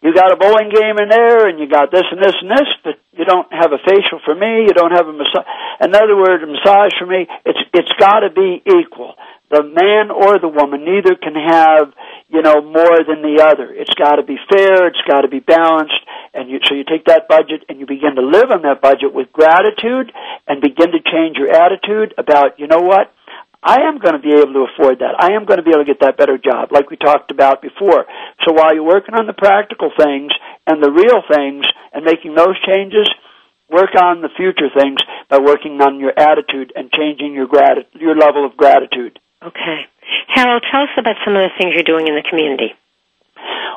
[0.00, 2.68] you got a bowling game in there and you got this and this and this,
[2.82, 5.44] but you don't have a facial for me, you don't have a massage.
[5.84, 9.14] In other words, a massage for me, it's, it's gotta be equal.
[9.52, 11.92] The man or the woman, neither can have,
[12.32, 13.68] you know, more than the other.
[13.68, 16.00] It's gotta be fair, it's gotta be balanced,
[16.32, 19.12] and you, so you take that budget and you begin to live on that budget
[19.12, 20.10] with gratitude
[20.48, 23.12] and begin to change your attitude about, you know what?
[23.64, 25.16] I am going to be able to afford that.
[25.18, 27.62] I am going to be able to get that better job, like we talked about
[27.62, 28.04] before.
[28.44, 30.32] So while you're working on the practical things
[30.66, 33.08] and the real things and making those changes,
[33.72, 38.14] work on the future things by working on your attitude and changing your grat- your
[38.14, 39.18] level of gratitude.
[39.42, 39.88] Okay.
[40.28, 42.76] Harold, tell us about some of the things you're doing in the community.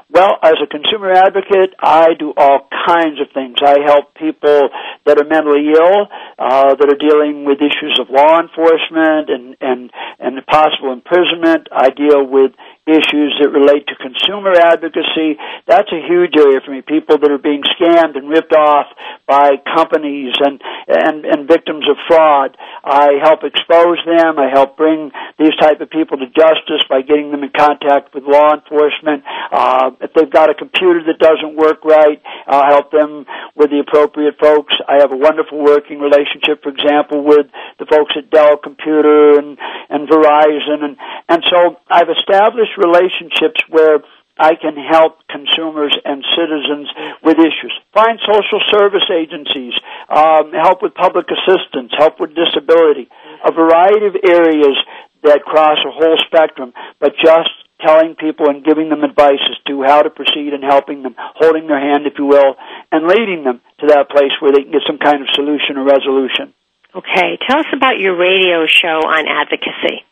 [0.10, 3.58] Well, as a consumer advocate, I do all kinds of things.
[3.62, 4.70] I help people
[5.08, 9.92] that are mentally ill, uh, that are dealing with issues of law enforcement and, and,
[10.20, 11.68] and possible imprisonment.
[11.72, 12.52] I deal with
[12.88, 15.36] issues that relate to consumer advocacy.
[15.68, 16.82] That's a huge area for me.
[16.82, 18.88] People that are being scammed and ripped off
[19.28, 22.56] by companies and, and, and victims of fraud.
[22.84, 24.40] I help expose them.
[24.40, 28.24] I help bring these type of people to justice by getting them in contact with
[28.24, 29.28] law enforcement.
[29.52, 33.26] Uh, if they've got a computer that doesn't work right, I'll help them
[33.56, 34.74] with the appropriate folks.
[34.88, 39.58] I have a wonderful working relationship, for example, with the folks at Dell Computer and,
[39.90, 40.88] and Verizon.
[40.88, 40.96] And,
[41.28, 44.00] and so I've established relationships where
[44.40, 46.88] I can help consumers and citizens
[47.24, 47.74] with issues.
[47.94, 49.74] Find social service agencies,
[50.10, 53.10] um, help with public assistance, help with disability,
[53.44, 54.78] a variety of areas
[55.24, 57.50] that cross a whole spectrum, but just
[57.82, 61.68] telling people and giving them advice as to how to proceed and helping them, holding
[61.68, 62.56] their hand, if you will,
[62.92, 65.86] and leading them to that place where they can get some kind of solution or
[65.86, 66.54] resolution.
[66.96, 70.07] Okay, tell us about your radio show on advocacy.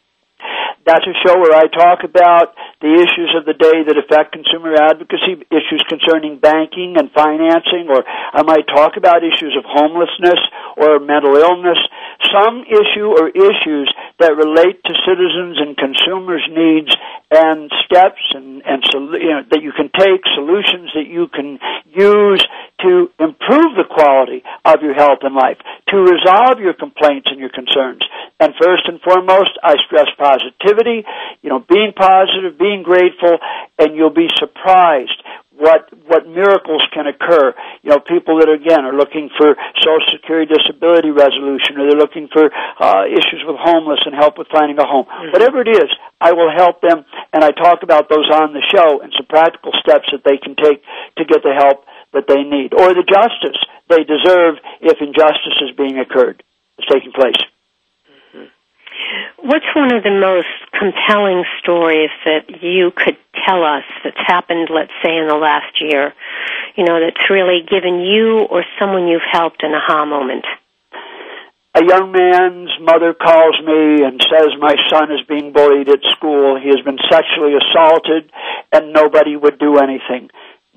[0.86, 4.78] That's a show where I talk about the issues of the day that affect consumer
[4.78, 10.38] advocacy, issues concerning banking and financing, or I might talk about issues of homelessness
[10.78, 11.82] or mental illness,
[12.30, 13.90] some issue or issues
[14.20, 16.94] that relate to citizens and consumers' needs
[17.32, 18.84] and steps and, and
[19.18, 21.58] you know, that you can take, solutions that you can
[21.90, 22.46] use
[22.82, 25.58] to improve the quality of your health and life,
[25.90, 28.04] to resolve your complaints and your concerns.
[28.40, 31.06] And first and foremost, I stress positivity,
[31.42, 33.38] you know, being positive, being grateful,
[33.80, 35.16] and you'll be surprised
[35.56, 37.56] what what miracles can occur.
[37.82, 42.28] You know, people that again are looking for Social Security disability resolution, or they're looking
[42.28, 45.08] for uh, issues with homeless and help with finding a home.
[45.08, 45.32] Mm-hmm.
[45.32, 45.88] Whatever it is,
[46.20, 49.72] I will help them, and I talk about those on the show and some practical
[49.80, 50.84] steps that they can take
[51.18, 55.76] to get the help that they need, or the justice they deserve if injustice is
[55.76, 56.44] being occurred,
[56.80, 57.40] is taking place.
[59.38, 64.94] What's one of the most compelling stories that you could tell us that's happened, let's
[65.04, 66.14] say, in the last year?
[66.76, 70.46] You know, that's really given you or someone you've helped an aha moment?
[71.76, 76.58] A young man's mother calls me and says my son is being bullied at school.
[76.58, 78.32] He has been sexually assaulted
[78.72, 80.30] and nobody would do anything.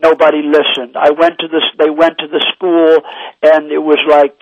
[0.02, 0.96] Nobody listened.
[0.96, 2.98] I went to this, they went to the school
[3.42, 4.38] and it was like,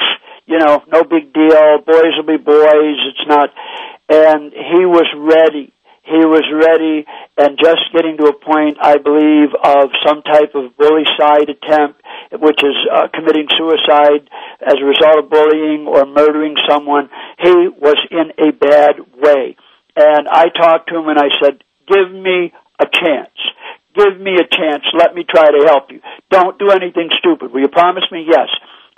[0.46, 1.78] you know, no big deal.
[1.84, 2.98] Boys will be boys.
[3.10, 3.50] It's not.
[4.08, 5.72] And he was ready.
[6.04, 7.04] He was ready
[7.36, 12.00] and just getting to a point, I believe, of some type of bully side attempt,
[12.30, 14.30] which is uh, committing suicide
[14.62, 17.10] as a result of bullying or murdering someone.
[17.42, 19.56] He was in a bad way.
[19.96, 23.34] And I talked to him and I said, give me a chance.
[23.96, 24.84] Give me a chance.
[24.92, 26.00] Let me try to help you.
[26.30, 27.52] Don't do anything stupid.
[27.52, 28.26] Will you promise me?
[28.28, 28.48] Yes.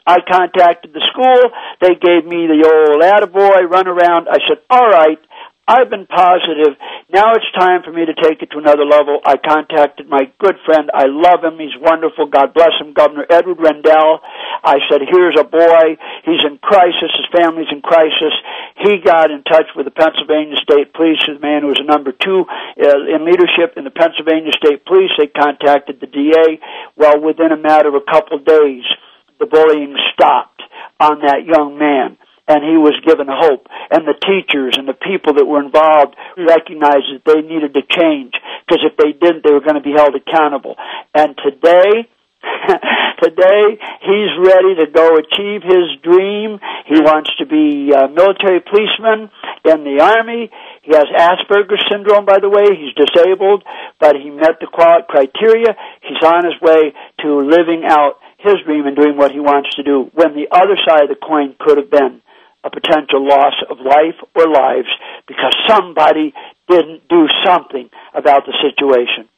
[0.06, 1.52] I contacted the school.
[1.80, 4.26] They gave me the old attaboy run around.
[4.26, 5.20] I said, all right,
[5.68, 6.80] I've been positive.
[7.12, 9.20] Now it's time for me to take it to another level.
[9.20, 10.88] I contacted my good friend.
[10.96, 11.60] I love him.
[11.60, 12.24] He's wonderful.
[12.24, 12.96] God bless him.
[12.96, 14.24] Governor Edward Rendell.
[14.64, 16.00] I said, here's a boy.
[16.24, 17.12] He's in crisis.
[17.12, 18.32] His family's in crisis.
[18.80, 22.48] He got in touch with the Pennsylvania State Police, the man who was number two
[22.48, 25.12] uh, in leadership in the Pennsylvania State Police.
[25.20, 26.64] They contacted the DA.
[26.96, 28.88] Well, within a matter of a couple days,
[29.36, 30.64] the bullying stopped
[30.96, 32.16] on that young man
[32.48, 33.68] and he was given hope.
[33.92, 38.32] And the teachers and the people that were involved recognized that they needed to change
[38.64, 40.74] because if they didn't they were going to be held accountable.
[41.14, 42.08] And today
[43.20, 43.64] today
[44.00, 46.56] he's ready to go achieve his dream.
[46.88, 49.28] He wants to be a military policeman
[49.68, 50.48] in the army.
[50.82, 52.64] He has asperger's syndrome by the way.
[52.72, 53.62] He's disabled
[54.00, 55.76] but he met the criteria.
[56.00, 59.82] He's on his way to living out his dream and doing what he wants to
[59.82, 62.22] do when the other side of the coin could have been
[62.64, 64.88] a potential loss of life or lives
[65.26, 66.34] because somebody
[66.68, 69.28] didn't do something about the situation.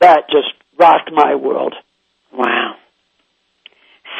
[0.00, 1.74] That just rocked my world.
[2.32, 2.76] Wow.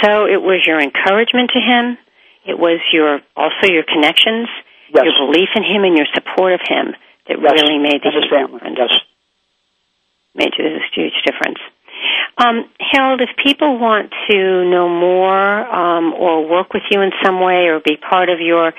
[0.02, 1.98] So it was your encouragement to him,
[2.44, 4.48] it was your also your connections,
[4.92, 5.04] yes.
[5.04, 6.94] your belief in him and your support of him
[7.28, 7.52] that yes.
[7.52, 8.60] really made the and his family.
[8.76, 8.92] Yes.
[10.34, 11.58] Made a huge difference.
[12.38, 17.40] Um, Harold, if people want to know more um, or work with you in some
[17.40, 18.72] way or be part of your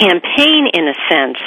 [0.00, 1.38] campaign in a sense,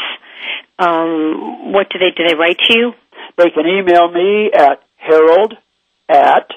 [0.77, 2.27] um, what do they do?
[2.27, 2.93] They write to you?
[3.37, 5.55] They can email me at harold
[6.07, 6.49] at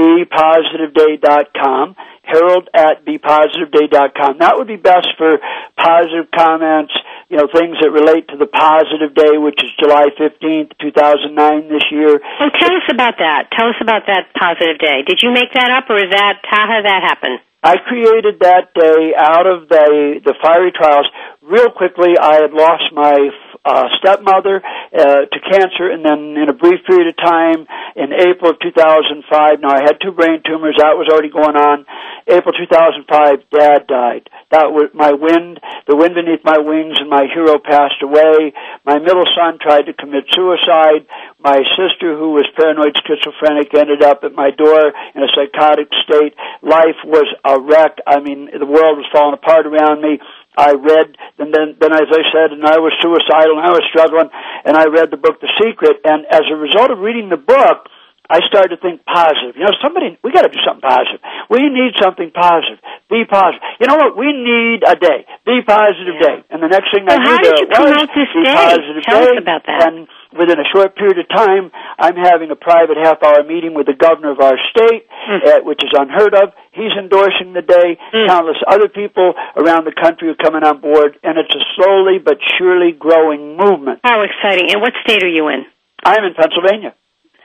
[0.00, 4.38] bepositiveday.com, harold at bepositiveday.com.
[4.40, 5.38] That would be best for
[5.76, 6.92] positive comments,
[7.28, 11.84] you know, things that relate to the positive day, which is July 15th, 2009 this
[11.92, 12.20] year.
[12.40, 13.52] Well, tell us about that.
[13.52, 15.02] Tell us about that positive day.
[15.06, 17.38] Did you make that up or is that, how did that happen?
[17.62, 21.04] I created that day out of the the fiery trials.
[21.42, 23.28] Real quickly, I had lost my
[23.64, 28.50] uh, stepmother uh, to cancer, and then in a brief period of time, in April
[28.52, 30.76] of 2005, now I had two brain tumors.
[30.78, 31.84] That was already going on.
[32.28, 34.30] April 2005, Dad died.
[34.50, 38.54] That was my wind, the wind beneath my wings, and my hero passed away.
[38.86, 41.04] My middle son tried to commit suicide.
[41.38, 46.34] My sister, who was paranoid schizophrenic, ended up at my door in a psychotic state.
[46.62, 47.98] Life was a wreck.
[48.06, 50.18] I mean, the world was falling apart around me.
[50.60, 53.84] I read, and then, then as I said, and I was suicidal, and I was
[53.88, 54.28] struggling,
[54.68, 57.88] and I read the book The Secret, and as a result of reading the book,
[58.30, 59.58] I started to think positive.
[59.58, 61.18] You know, somebody, we gotta do something positive.
[61.50, 62.78] We need something positive.
[63.10, 63.58] Be positive.
[63.82, 64.14] You know what?
[64.14, 65.26] We need a day.
[65.42, 66.26] Be positive yeah.
[66.30, 66.36] day.
[66.46, 68.42] And the next thing well, I knew how did there you was, promote this be
[68.46, 68.54] day?
[68.54, 69.34] positive Tell day.
[69.34, 69.78] us about that.
[69.82, 73.90] And within a short period of time, I'm having a private half hour meeting with
[73.90, 76.54] the governor of our state, uh, which is unheard of.
[76.70, 77.98] He's endorsing the day.
[78.30, 82.38] Countless other people around the country are coming on board, and it's a slowly but
[82.58, 84.06] surely growing movement.
[84.06, 84.70] How exciting.
[84.70, 85.66] And what state are you in?
[86.04, 86.94] I'm in Pennsylvania.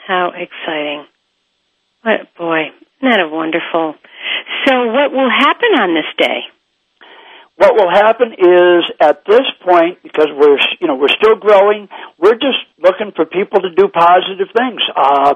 [0.08, 1.06] How exciting.
[2.03, 2.62] What, boy,
[3.01, 3.95] isn't that a wonderful?
[4.66, 6.41] So what will happen on this day?
[7.58, 11.88] What will happen is at this point, because we're you know we're still growing,
[12.20, 14.82] we're just looking for people to do positive things.
[14.95, 15.36] Uh,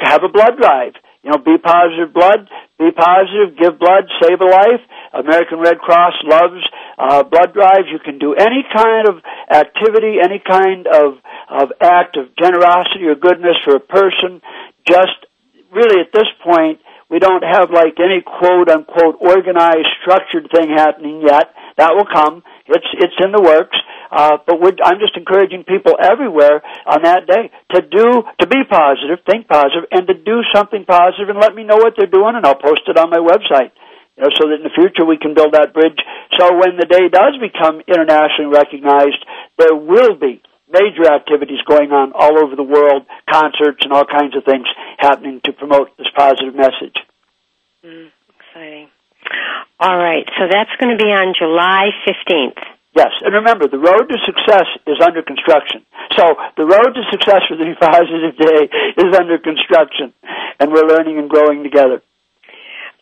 [0.00, 0.94] have a blood drive.
[1.22, 2.48] You know, be positive blood,
[2.78, 4.80] be positive, give blood, save a life.
[5.12, 6.64] American Red Cross loves
[6.96, 7.92] uh, blood drives.
[7.92, 9.20] You can do any kind of
[9.52, 14.40] activity, any kind of of act of generosity or goodness for a person.
[14.88, 15.26] Just
[15.70, 21.20] really at this point, we don't have like any quote unquote organized, structured thing happening
[21.20, 21.52] yet.
[21.76, 22.42] That will come.
[22.66, 23.76] It's it's in the works.
[24.10, 29.22] Uh, but I'm just encouraging people everywhere on that day to do to be positive,
[29.24, 32.44] think positive, and to do something positive, and let me know what they're doing, and
[32.44, 33.70] I'll post it on my website.
[34.18, 36.02] You know, so that in the future we can build that bridge.
[36.38, 39.22] So when the day does become internationally recognized,
[39.56, 44.36] there will be major activities going on all over the world, concerts and all kinds
[44.36, 44.66] of things
[44.98, 46.98] happening to promote this positive message.
[47.84, 48.88] Mm, exciting.
[49.78, 52.60] All right, so that's going to be on July 15th.
[52.96, 55.86] Yes, and remember, the road to success is under construction.
[56.18, 58.66] So the road to success for the Positive Day
[58.98, 60.12] is under construction,
[60.58, 62.02] and we're learning and growing together.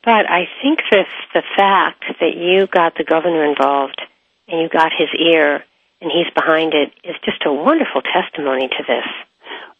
[0.04, 4.00] But I think this, the fact that you got the governor involved
[4.46, 5.64] and you got his ear
[6.00, 9.08] and he's behind it is just a wonderful testimony to this.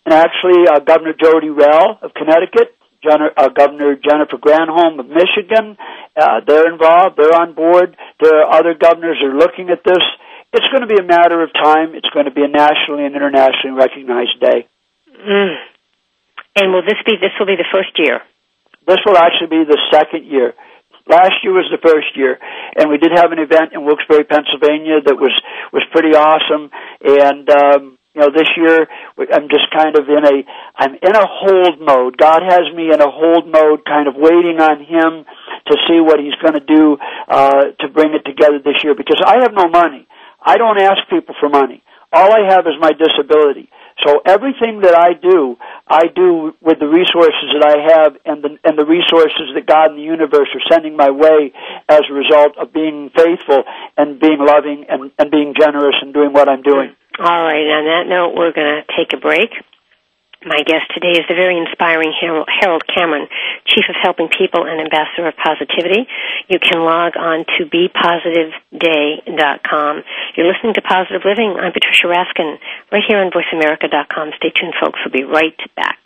[0.05, 5.77] And actually, uh, Governor Jodi Rell of Connecticut, Gen- uh, Governor Jennifer Granholm of Michigan,
[6.17, 7.17] uh, they're involved.
[7.17, 7.97] They're on board.
[8.21, 10.03] There are other governors who are looking at this.
[10.53, 11.95] It's going to be a matter of time.
[11.95, 14.67] It's going to be a nationally and internationally recognized day.
[15.13, 15.57] Mm.
[16.57, 17.17] And will this be?
[17.21, 18.21] This will be the first year.
[18.87, 20.55] This will actually be the second year.
[21.09, 22.39] Last year was the first year,
[22.77, 25.33] and we did have an event in Wilkes-Barre, Pennsylvania that was
[25.73, 26.71] was pretty awesome.
[27.01, 28.89] And um, you know, this year
[29.33, 30.37] I'm just kind of in a
[30.75, 32.17] I'm in a hold mode.
[32.17, 35.25] God has me in a hold mode, kind of waiting on Him
[35.67, 36.97] to see what He's going to do
[37.29, 38.95] uh, to bring it together this year.
[38.95, 40.09] Because I have no money.
[40.41, 41.83] I don't ask people for money.
[42.13, 43.69] All I have is my disability.
[44.07, 45.57] So everything that I do,
[45.89, 49.91] I do with the resources that I have and the, and the resources that God
[49.91, 51.53] and the universe are sending my way
[51.89, 53.65] as a result of being faithful
[53.97, 56.95] and being loving and, and being generous and doing what I'm doing.
[57.19, 57.67] All right.
[57.67, 59.51] On that note, we're going to take a break.
[60.47, 63.27] My guest today is the very inspiring Harold Cameron,
[63.67, 66.07] Chief of Helping People and Ambassador of Positivity.
[66.47, 70.03] You can log on to bepositiveday.com.
[70.37, 71.57] You're listening to Positive Living.
[71.59, 72.61] I'm Patricia Raskin,
[72.93, 74.31] right here on VoiceAmerica.com.
[74.37, 75.01] Stay tuned, folks.
[75.05, 75.99] We'll be right back.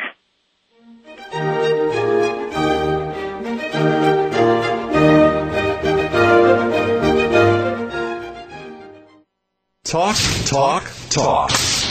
[9.85, 10.17] Talk,
[10.53, 11.49] talk, talk.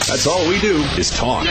[0.08, 1.48] That's all we do is talk.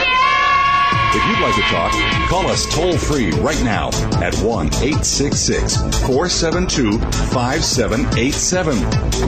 [1.13, 1.91] If you'd like to talk,
[2.29, 3.89] call us toll free right now
[4.23, 5.75] at 1 866
[6.07, 6.97] 472
[7.33, 8.77] 5787.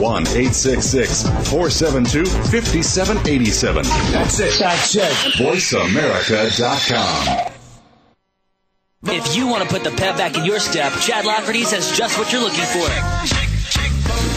[0.00, 3.84] 1 866 472 5787.
[4.12, 4.58] That's it.
[4.58, 5.12] That's it.
[5.34, 7.50] VoiceAmerica.com.
[9.06, 12.18] If you want to put the pep back in your step, Chad Lafferty's has just
[12.18, 13.43] what you're looking for.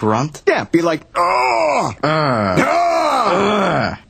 [0.00, 0.42] Grunt?
[0.48, 1.92] Yeah, be like, oh!
[2.02, 2.56] Uh.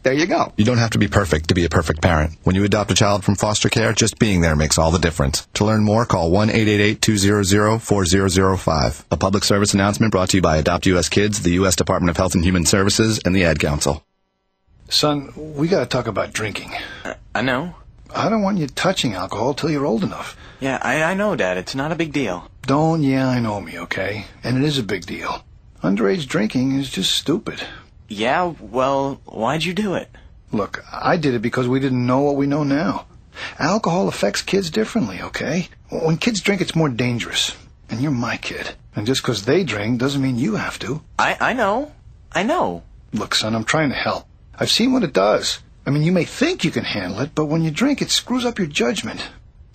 [0.04, 0.52] There you go.
[0.56, 2.34] You don't have to be perfect to be a perfect parent.
[2.44, 5.48] When you adopt a child from foster care, just being there makes all the difference.
[5.54, 9.04] To learn more, call 1-888-200-4005.
[9.10, 11.08] A public service announcement brought to you by Adopt U.S.
[11.08, 11.74] Kids, the U.S.
[11.74, 14.04] Department of Health and Human Services, and the Ad Council.
[14.88, 16.72] Son, we gotta talk about drinking.
[17.04, 17.74] Uh, I know.
[18.14, 20.36] I don't want you touching alcohol till you're old enough.
[20.60, 21.58] Yeah, I, I know, Dad.
[21.58, 22.48] It's not a big deal.
[22.62, 24.26] Don't yeah, I know me, okay?
[24.44, 25.44] And it is a big deal.
[25.82, 27.62] Underage drinking is just stupid.
[28.08, 30.10] Yeah, well, why'd you do it?
[30.52, 33.06] Look, I did it because we didn't know what we know now.
[33.58, 35.68] Alcohol affects kids differently, okay?
[35.88, 37.56] When kids drink, it's more dangerous.
[37.88, 38.74] And you're my kid.
[38.94, 41.02] And just because they drink doesn't mean you have to.
[41.18, 41.92] I, I know.
[42.32, 42.82] I know.
[43.12, 44.26] Look, son, I'm trying to help.
[44.54, 45.60] I've seen what it does.
[45.86, 48.44] I mean, you may think you can handle it, but when you drink, it screws
[48.44, 49.26] up your judgment.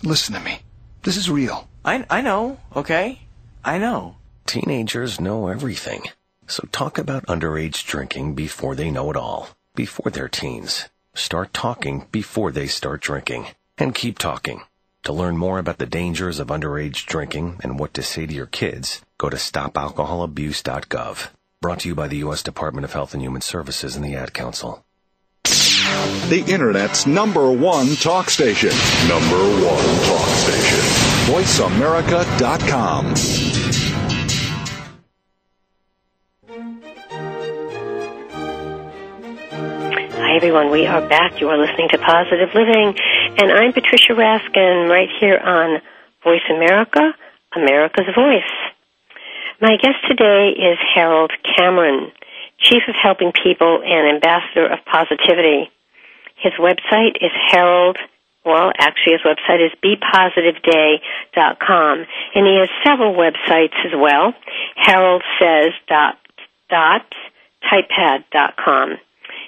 [0.02, 0.60] Listen to me.
[1.02, 1.68] This is real.
[1.84, 3.20] I, I know, okay?
[3.64, 4.16] I know.
[4.46, 6.02] Teenagers know everything.
[6.46, 9.48] So talk about underage drinking before they know it all.
[9.74, 10.88] Before they're teens.
[11.14, 13.48] Start talking before they start drinking.
[13.76, 14.62] And keep talking.
[15.02, 18.46] To learn more about the dangers of underage drinking and what to say to your
[18.46, 21.28] kids, go to stopalcoholabuse.gov.
[21.60, 22.44] Brought to you by the U.S.
[22.44, 24.84] Department of Health and Human Services and the Ad Council.
[26.28, 28.70] The Internet's number one talk station.
[29.08, 30.78] Number one talk station.
[31.34, 33.65] VoiceAmerica.com.
[40.36, 40.68] Everyone.
[40.70, 41.40] We are back.
[41.40, 42.94] You are listening to Positive Living,
[43.40, 45.80] and I'm Patricia Raskin right here on
[46.22, 47.14] Voice America,
[47.56, 48.52] America's Voice.
[49.62, 52.12] My guest today is Harold Cameron,
[52.60, 55.70] Chief of Helping People and Ambassador of Positivity.
[56.36, 57.96] His website is Harold,
[58.44, 64.34] well, actually his website is bepositiveday.com, and he has several websites as well.
[64.76, 66.18] Harold says dot,
[66.68, 67.06] dot
[67.72, 68.98] typepad.com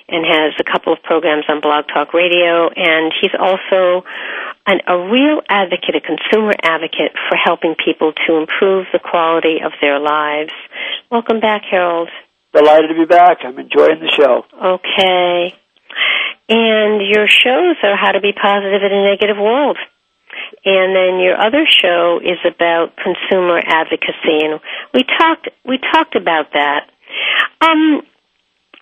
[0.09, 4.04] and has a couple of programs on Blog Talk Radio, and he's also
[4.66, 9.72] an, a real advocate, a consumer advocate for helping people to improve the quality of
[9.80, 10.52] their lives.
[11.11, 12.09] Welcome back, Harold.
[12.54, 13.38] Delighted to be back.
[13.44, 14.44] I'm enjoying the show.
[14.56, 15.54] Okay.
[16.48, 19.76] And your shows are how to be positive in a negative world.
[20.64, 24.61] And then your other show is about consumer advocacy, and
[24.94, 26.88] we talked we talked about that.
[27.61, 28.02] Um,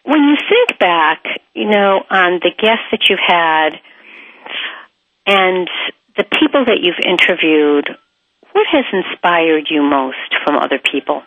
[0.06, 3.70] when you think back, you know, on the guests that you've had
[5.26, 5.68] and
[6.16, 7.88] the people that you've interviewed,
[8.52, 11.22] what has inspired you most from other people?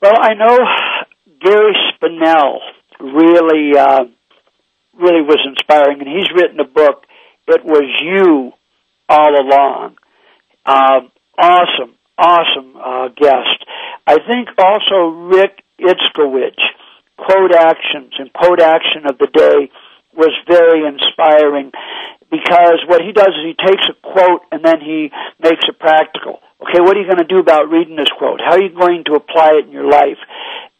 [0.00, 0.58] Well, I know
[1.40, 2.58] Gary Spinell
[3.00, 4.04] really, uh,
[4.94, 7.04] really was inspiring, and he's written a book.
[7.48, 8.52] It was you
[9.08, 9.96] all along.
[10.64, 11.00] Uh,
[11.36, 13.66] awesome, awesome uh, guest.
[14.06, 16.62] I think also Rick Itzkowitz
[17.22, 19.70] quote actions and quote action of the day
[20.14, 21.70] was very inspiring
[22.30, 26.40] because what he does is he takes a quote and then he makes it practical.
[26.62, 28.40] Okay, what are you going to do about reading this quote?
[28.40, 30.18] How are you going to apply it in your life?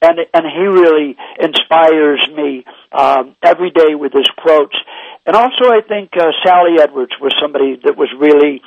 [0.01, 4.77] And and he really inspires me um, every day with his quotes.
[5.27, 8.63] And also, I think uh, Sally Edwards was somebody that was really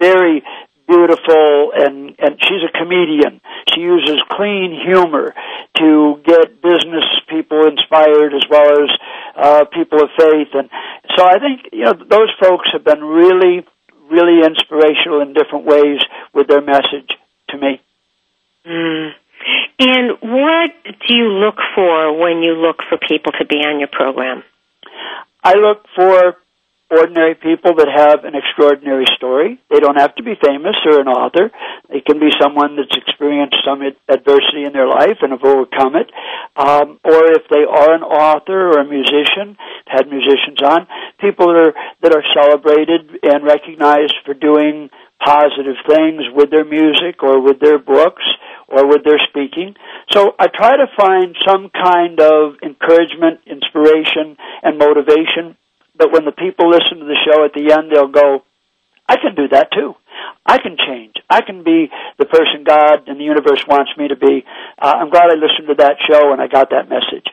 [0.00, 0.42] very
[0.88, 3.40] beautiful and and she's a comedian.
[3.74, 5.34] She uses clean humor
[5.76, 8.90] to get business people inspired as well as
[9.36, 10.68] uh people of faith and
[11.16, 13.66] so I think you know those folks have been really
[14.10, 16.00] really inspirational in different ways
[16.32, 17.10] with their message
[17.50, 17.80] to me.
[18.66, 19.10] Mm.
[19.78, 23.88] And what do you look for when you look for people to be on your
[23.88, 24.42] program?
[25.44, 26.36] I look for
[26.90, 29.60] ordinary people that have an extraordinary story.
[29.70, 31.52] They don't have to be famous or an author.
[31.88, 36.08] They can be someone that's experienced some adversity in their life and have overcome it.
[36.56, 40.86] Um, or if they are an author or a musician, had musicians on,
[41.20, 44.88] people that are, that are celebrated and recognized for doing
[45.22, 48.22] positive things with their music or with their books
[48.68, 49.74] or with their speaking.
[50.10, 55.56] So I try to find some kind of encouragement, inspiration, and motivation
[55.98, 58.44] but when the people listen to the show at the end, they'll go,
[59.08, 59.94] I can do that too.
[60.44, 61.14] I can change.
[61.28, 64.44] I can be the person God and the universe wants me to be.
[64.80, 67.26] Uh, I'm glad I listened to that show and I got that message.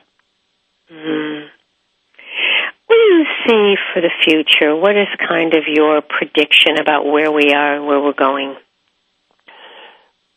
[0.91, 1.47] Mm.
[2.87, 4.75] What do you see for the future?
[4.75, 8.55] What is kind of your prediction about where we are and where we're going?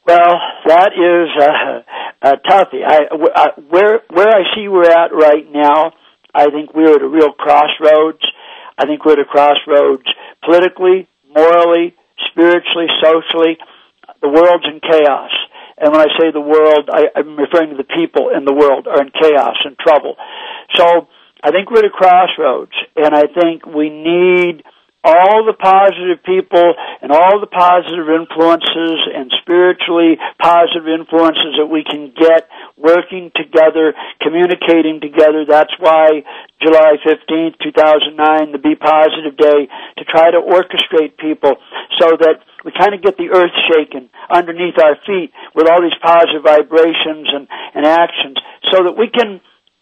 [0.07, 1.83] Well, that is uh,
[2.23, 5.93] uh, Tuffy, I, I, where where I see we're at right now,
[6.35, 8.23] I think we're at a real crossroads.
[8.79, 10.05] I think we're at a crossroads
[10.45, 11.95] politically, morally,
[12.31, 13.59] spiritually, socially.
[14.21, 15.31] The world's in chaos.
[15.79, 18.87] And when I say the world, I, I'm referring to the people in the world
[18.89, 20.17] are in chaos and trouble.
[20.75, 21.09] So
[21.43, 24.65] I think we're at a crossroads, and I think we need
[25.05, 31.87] all the positive people and all the positive influences and spiritually positive influences that we
[31.87, 35.47] can get working together, communicating together.
[35.47, 36.27] That's why
[36.61, 41.57] July 15th, 2009, the Be Positive Day, to try to orchestrate people
[42.03, 45.97] so that we kind of get the earth shaken underneath our feet with all these
[46.03, 48.37] positive vibrations and, and actions
[48.75, 49.41] so that we can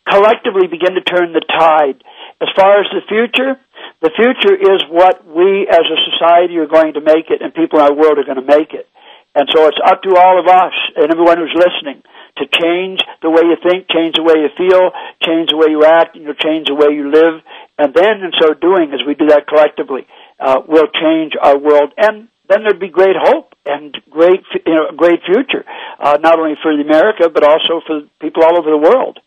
[0.09, 2.03] collectively begin to turn the tide.
[2.41, 3.57] As far as the future,
[4.03, 7.78] the future is what we as a society are going to make it and people
[7.80, 8.89] in our world are going to make it.
[9.34, 12.03] And so it's up to all of us and everyone who's listening
[12.37, 14.93] to change the way you think, change the way you feel,
[15.24, 17.41] change the way you act, and you'll change the way you live.
[17.78, 20.07] And then in so doing, as we do that collectively,
[20.41, 21.93] uh, we'll change our world.
[21.97, 25.64] And then there'd be great hope and great, you know, great future,
[25.99, 29.18] uh, not only for America, but also for people all over the world.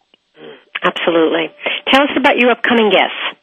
[0.84, 1.52] Absolutely.
[1.92, 3.40] Tell us about your upcoming guests.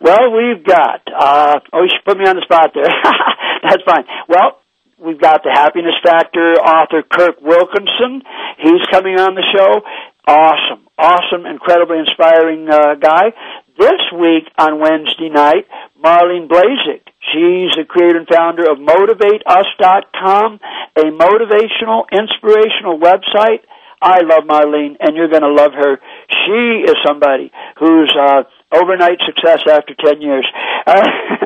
[0.00, 2.88] Well, we've got, uh, oh, you should put me on the spot there.
[3.62, 4.04] That's fine.
[4.28, 4.58] Well,
[4.98, 8.22] we've got the Happiness Factor author Kirk Wilkinson.
[8.58, 9.82] He's coming on the show.
[10.26, 13.32] Awesome, awesome, incredibly inspiring uh, guy.
[13.78, 15.66] This week on Wednesday night,
[16.02, 17.04] Marlene Blazik.
[17.32, 20.60] She's the creator and founder of MotivateUs.com,
[20.96, 23.64] a motivational, inspirational website.
[24.00, 26.00] I love Marlene, and you're going to love her.
[26.30, 30.46] She is somebody who's uh, overnight success after 10 years.
[30.86, 31.02] Uh,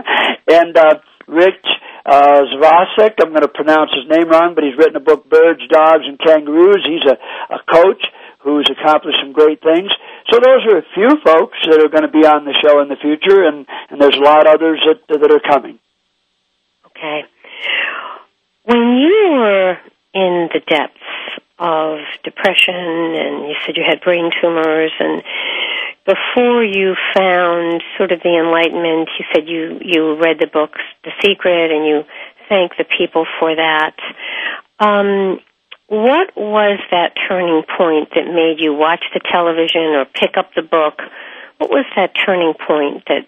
[0.51, 1.67] and uh, Rich
[2.07, 5.67] uh, Zvasek, I'm going to pronounce his name wrong, but he's written a book, Birds,
[5.69, 6.87] Dogs, and Kangaroos.
[6.87, 7.17] He's a,
[7.55, 8.05] a coach
[8.41, 9.91] who's accomplished some great things.
[10.31, 12.89] So those are a few folks that are going to be on the show in
[12.89, 15.79] the future, and, and there's a lot others that, that are coming.
[16.87, 17.23] Okay.
[18.65, 19.77] When you were
[20.15, 21.01] in the depths
[21.59, 25.23] of depression and you said you had brain tumors and
[26.05, 30.73] before you found sort of the enlightenment you said you you read the book
[31.05, 32.03] the secret and you
[32.49, 33.95] thank the people for that.
[34.81, 35.39] Um
[35.87, 40.63] what was that turning point that made you watch the television or pick up the
[40.63, 40.99] book?
[41.59, 43.27] What was that turning point that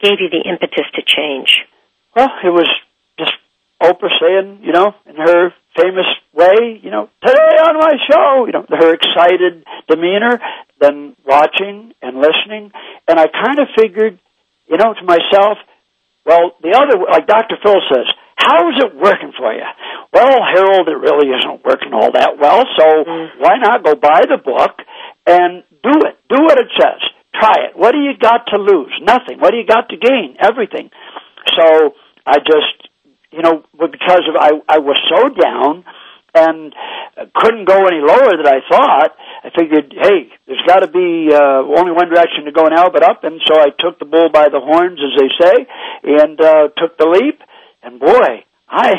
[0.00, 1.64] gave you the impetus to change?
[2.14, 2.68] Well it was
[3.18, 3.32] just
[3.82, 8.52] oprah saying you know in her famous way, you know, today on my show, you
[8.52, 10.40] know, her excited demeanor,
[10.80, 12.72] then watching and listening.
[13.06, 14.18] And I kind of figured,
[14.68, 15.58] you know, to myself,
[16.26, 17.56] well, the other, like Dr.
[17.62, 18.06] Phil says,
[18.36, 19.66] how is it working for you?
[20.12, 23.28] Well, Harold, it really isn't working all that well, so mm.
[23.38, 24.78] why not go buy the book
[25.26, 26.16] and do it?
[26.30, 27.02] Do what it says.
[27.34, 27.76] Try it.
[27.76, 28.92] What do you got to lose?
[29.02, 29.38] Nothing.
[29.38, 30.36] What do you got to gain?
[30.40, 30.90] Everything.
[31.56, 31.94] So
[32.26, 32.87] I just
[33.30, 35.84] you know, but because of I I was so down
[36.34, 36.74] and
[37.34, 39.16] couldn't go any lower than I thought.
[39.44, 43.02] I figured, hey, there's got to be uh, only one direction to go now, but
[43.02, 43.24] up.
[43.24, 45.66] And so I took the bull by the horns, as they say,
[46.04, 47.40] and uh, took the leap.
[47.82, 48.92] And boy, I,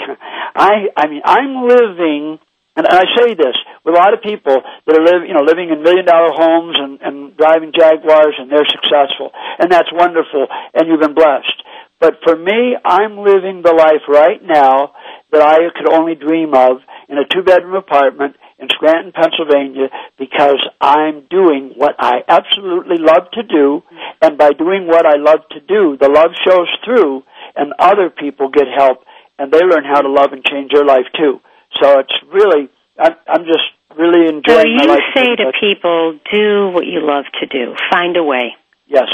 [0.56, 2.40] I, I mean, I'm living.
[2.76, 5.68] And I say this with a lot of people that are live, you know, living
[5.68, 9.36] in million dollar homes and, and driving Jaguars and they're successful.
[9.60, 11.60] And that's wonderful and you've been blessed.
[12.00, 14.94] But for me, I'm living the life right now
[15.32, 16.78] that I could only dream of
[17.10, 19.88] in a two bedroom apartment in Scranton, Pennsylvania,
[20.18, 23.84] because I'm doing what I absolutely love to do,
[24.22, 27.24] and by doing what I love to do, the love shows through,
[27.56, 29.04] and other people get help,
[29.38, 31.40] and they learn how to love and change their life too.
[31.82, 34.80] So it's really, I'm, I'm just really enjoying it.
[34.80, 35.04] so you my life.
[35.16, 37.76] say to people, do what you love to do.
[37.92, 38.56] Find a way.
[38.88, 39.10] Yes,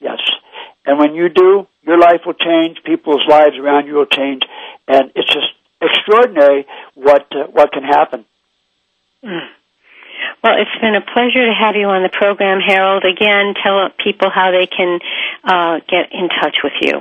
[0.00, 0.18] yes.
[0.86, 4.42] And when you do, your life will change, people's lives around you will change,
[4.86, 5.46] and it's just
[5.80, 8.24] extraordinary what uh, what can happen.
[9.24, 9.48] Mm.
[10.42, 13.04] Well, it's been a pleasure to have you on the program, Harold.
[13.04, 15.00] Again, tell people how they can
[15.44, 17.00] uh, get in touch with you.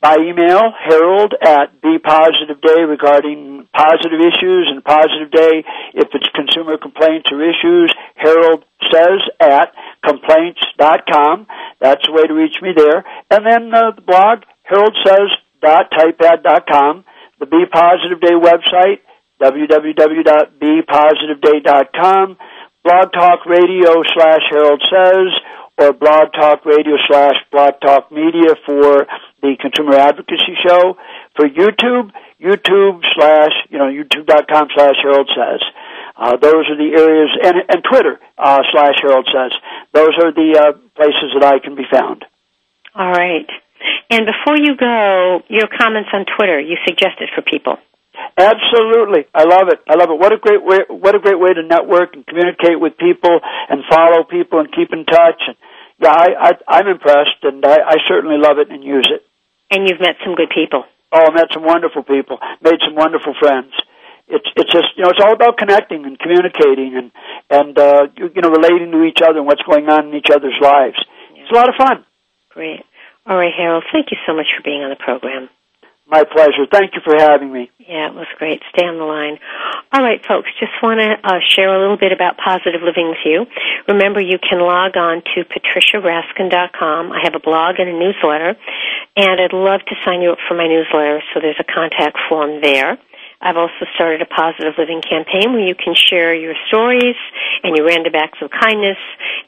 [0.00, 5.64] By email, Harold at Be Positive Day regarding positive issues and Positive Day.
[5.94, 9.72] If it's consumer complaints or issues, Harold says at
[10.04, 11.46] complaints.com.
[11.80, 13.02] That's the way to reach me there.
[13.30, 17.04] And then uh, the blog, haroldsays.typepad.com.
[17.40, 19.00] The Be Positive Day website,
[19.40, 22.36] www.bepositiveday.com.
[22.84, 25.32] Blog Talk Radio slash Harold Says
[25.78, 29.06] or Blog Talk Radio slash Blog Talk Media for
[29.40, 30.98] the Consumer Advocacy Show.
[31.34, 35.62] For YouTube, YouTube slash, you know, youtube.com slash Harold Says.
[36.16, 39.52] Uh, those are the areas, and, and Twitter uh, slash Harold Says.
[39.94, 42.26] Those are the uh, places that I can be found.
[42.94, 43.48] All right.
[44.10, 47.78] And before you go, your comments on Twitter, you suggested for people.
[48.36, 49.80] Absolutely, I love it.
[49.86, 50.18] I love it.
[50.18, 50.86] What a great way!
[50.88, 54.92] What a great way to network and communicate with people and follow people and keep
[54.92, 55.42] in touch.
[55.46, 55.56] And
[56.02, 59.22] yeah, I, I I'm impressed, and I, I certainly love it and use it.
[59.70, 60.84] And you've met some good people.
[61.12, 62.38] Oh, I met some wonderful people.
[62.62, 63.70] Made some wonderful friends.
[64.26, 67.10] It's it's just you know it's all about connecting and communicating and
[67.50, 70.30] and uh, you, you know relating to each other and what's going on in each
[70.34, 70.98] other's lives.
[71.34, 71.42] Yeah.
[71.42, 72.04] It's a lot of fun.
[72.50, 72.82] Great.
[73.26, 73.84] All right, Harold.
[73.92, 75.48] Thank you so much for being on the program.
[76.06, 76.66] My pleasure.
[76.70, 77.70] Thank you for having me.
[77.78, 78.60] Yeah, it was great.
[78.76, 79.38] Stay on the line.
[79.90, 83.24] All right, folks, just want to uh, share a little bit about positive living with
[83.24, 83.46] you.
[83.88, 87.12] Remember, you can log on to patriciaraskin.com.
[87.12, 88.54] I have a blog and a newsletter,
[89.16, 92.60] and I'd love to sign you up for my newsletter, so there's a contact form
[92.60, 92.98] there.
[93.44, 97.16] I've also started a positive living campaign where you can share your stories
[97.62, 98.96] and your random acts of kindness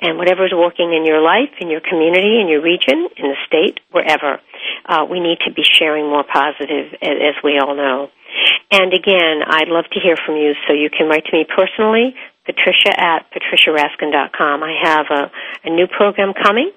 [0.00, 3.38] and whatever is working in your life, in your community, in your region, in the
[3.48, 4.38] state, wherever.
[4.84, 8.10] Uh, we need to be sharing more positive, as, as we all know.
[8.70, 12.14] And again, I'd love to hear from you, so you can write to me personally,
[12.44, 14.62] patricia at patriciaraskin.com.
[14.62, 15.30] I have a,
[15.64, 16.70] a new program coming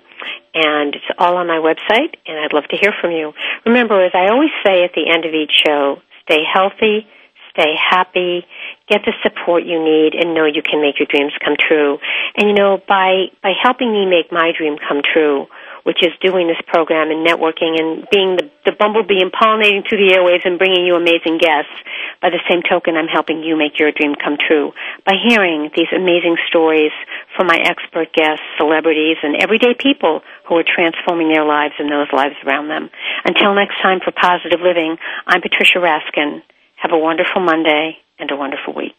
[0.54, 3.34] and it's all on my website, and I'd love to hear from you.
[3.66, 7.08] Remember, as I always say at the end of each show, stay healthy,
[7.50, 8.46] stay happy,
[8.88, 11.98] get the support you need, and know you can make your dreams come true.
[12.38, 15.48] And you know, by, by helping me make my dream come true,
[15.90, 19.98] which is doing this program and networking and being the, the bumblebee and pollinating through
[19.98, 21.74] the airwaves and bringing you amazing guests.
[22.22, 24.70] By the same token, I'm helping you make your dream come true
[25.02, 26.94] by hearing these amazing stories
[27.34, 32.14] from my expert guests, celebrities, and everyday people who are transforming their lives and those
[32.14, 32.94] lives around them.
[33.26, 34.94] Until next time for Positive Living,
[35.26, 36.46] I'm Patricia Raskin.
[36.78, 38.99] Have a wonderful Monday and a wonderful week.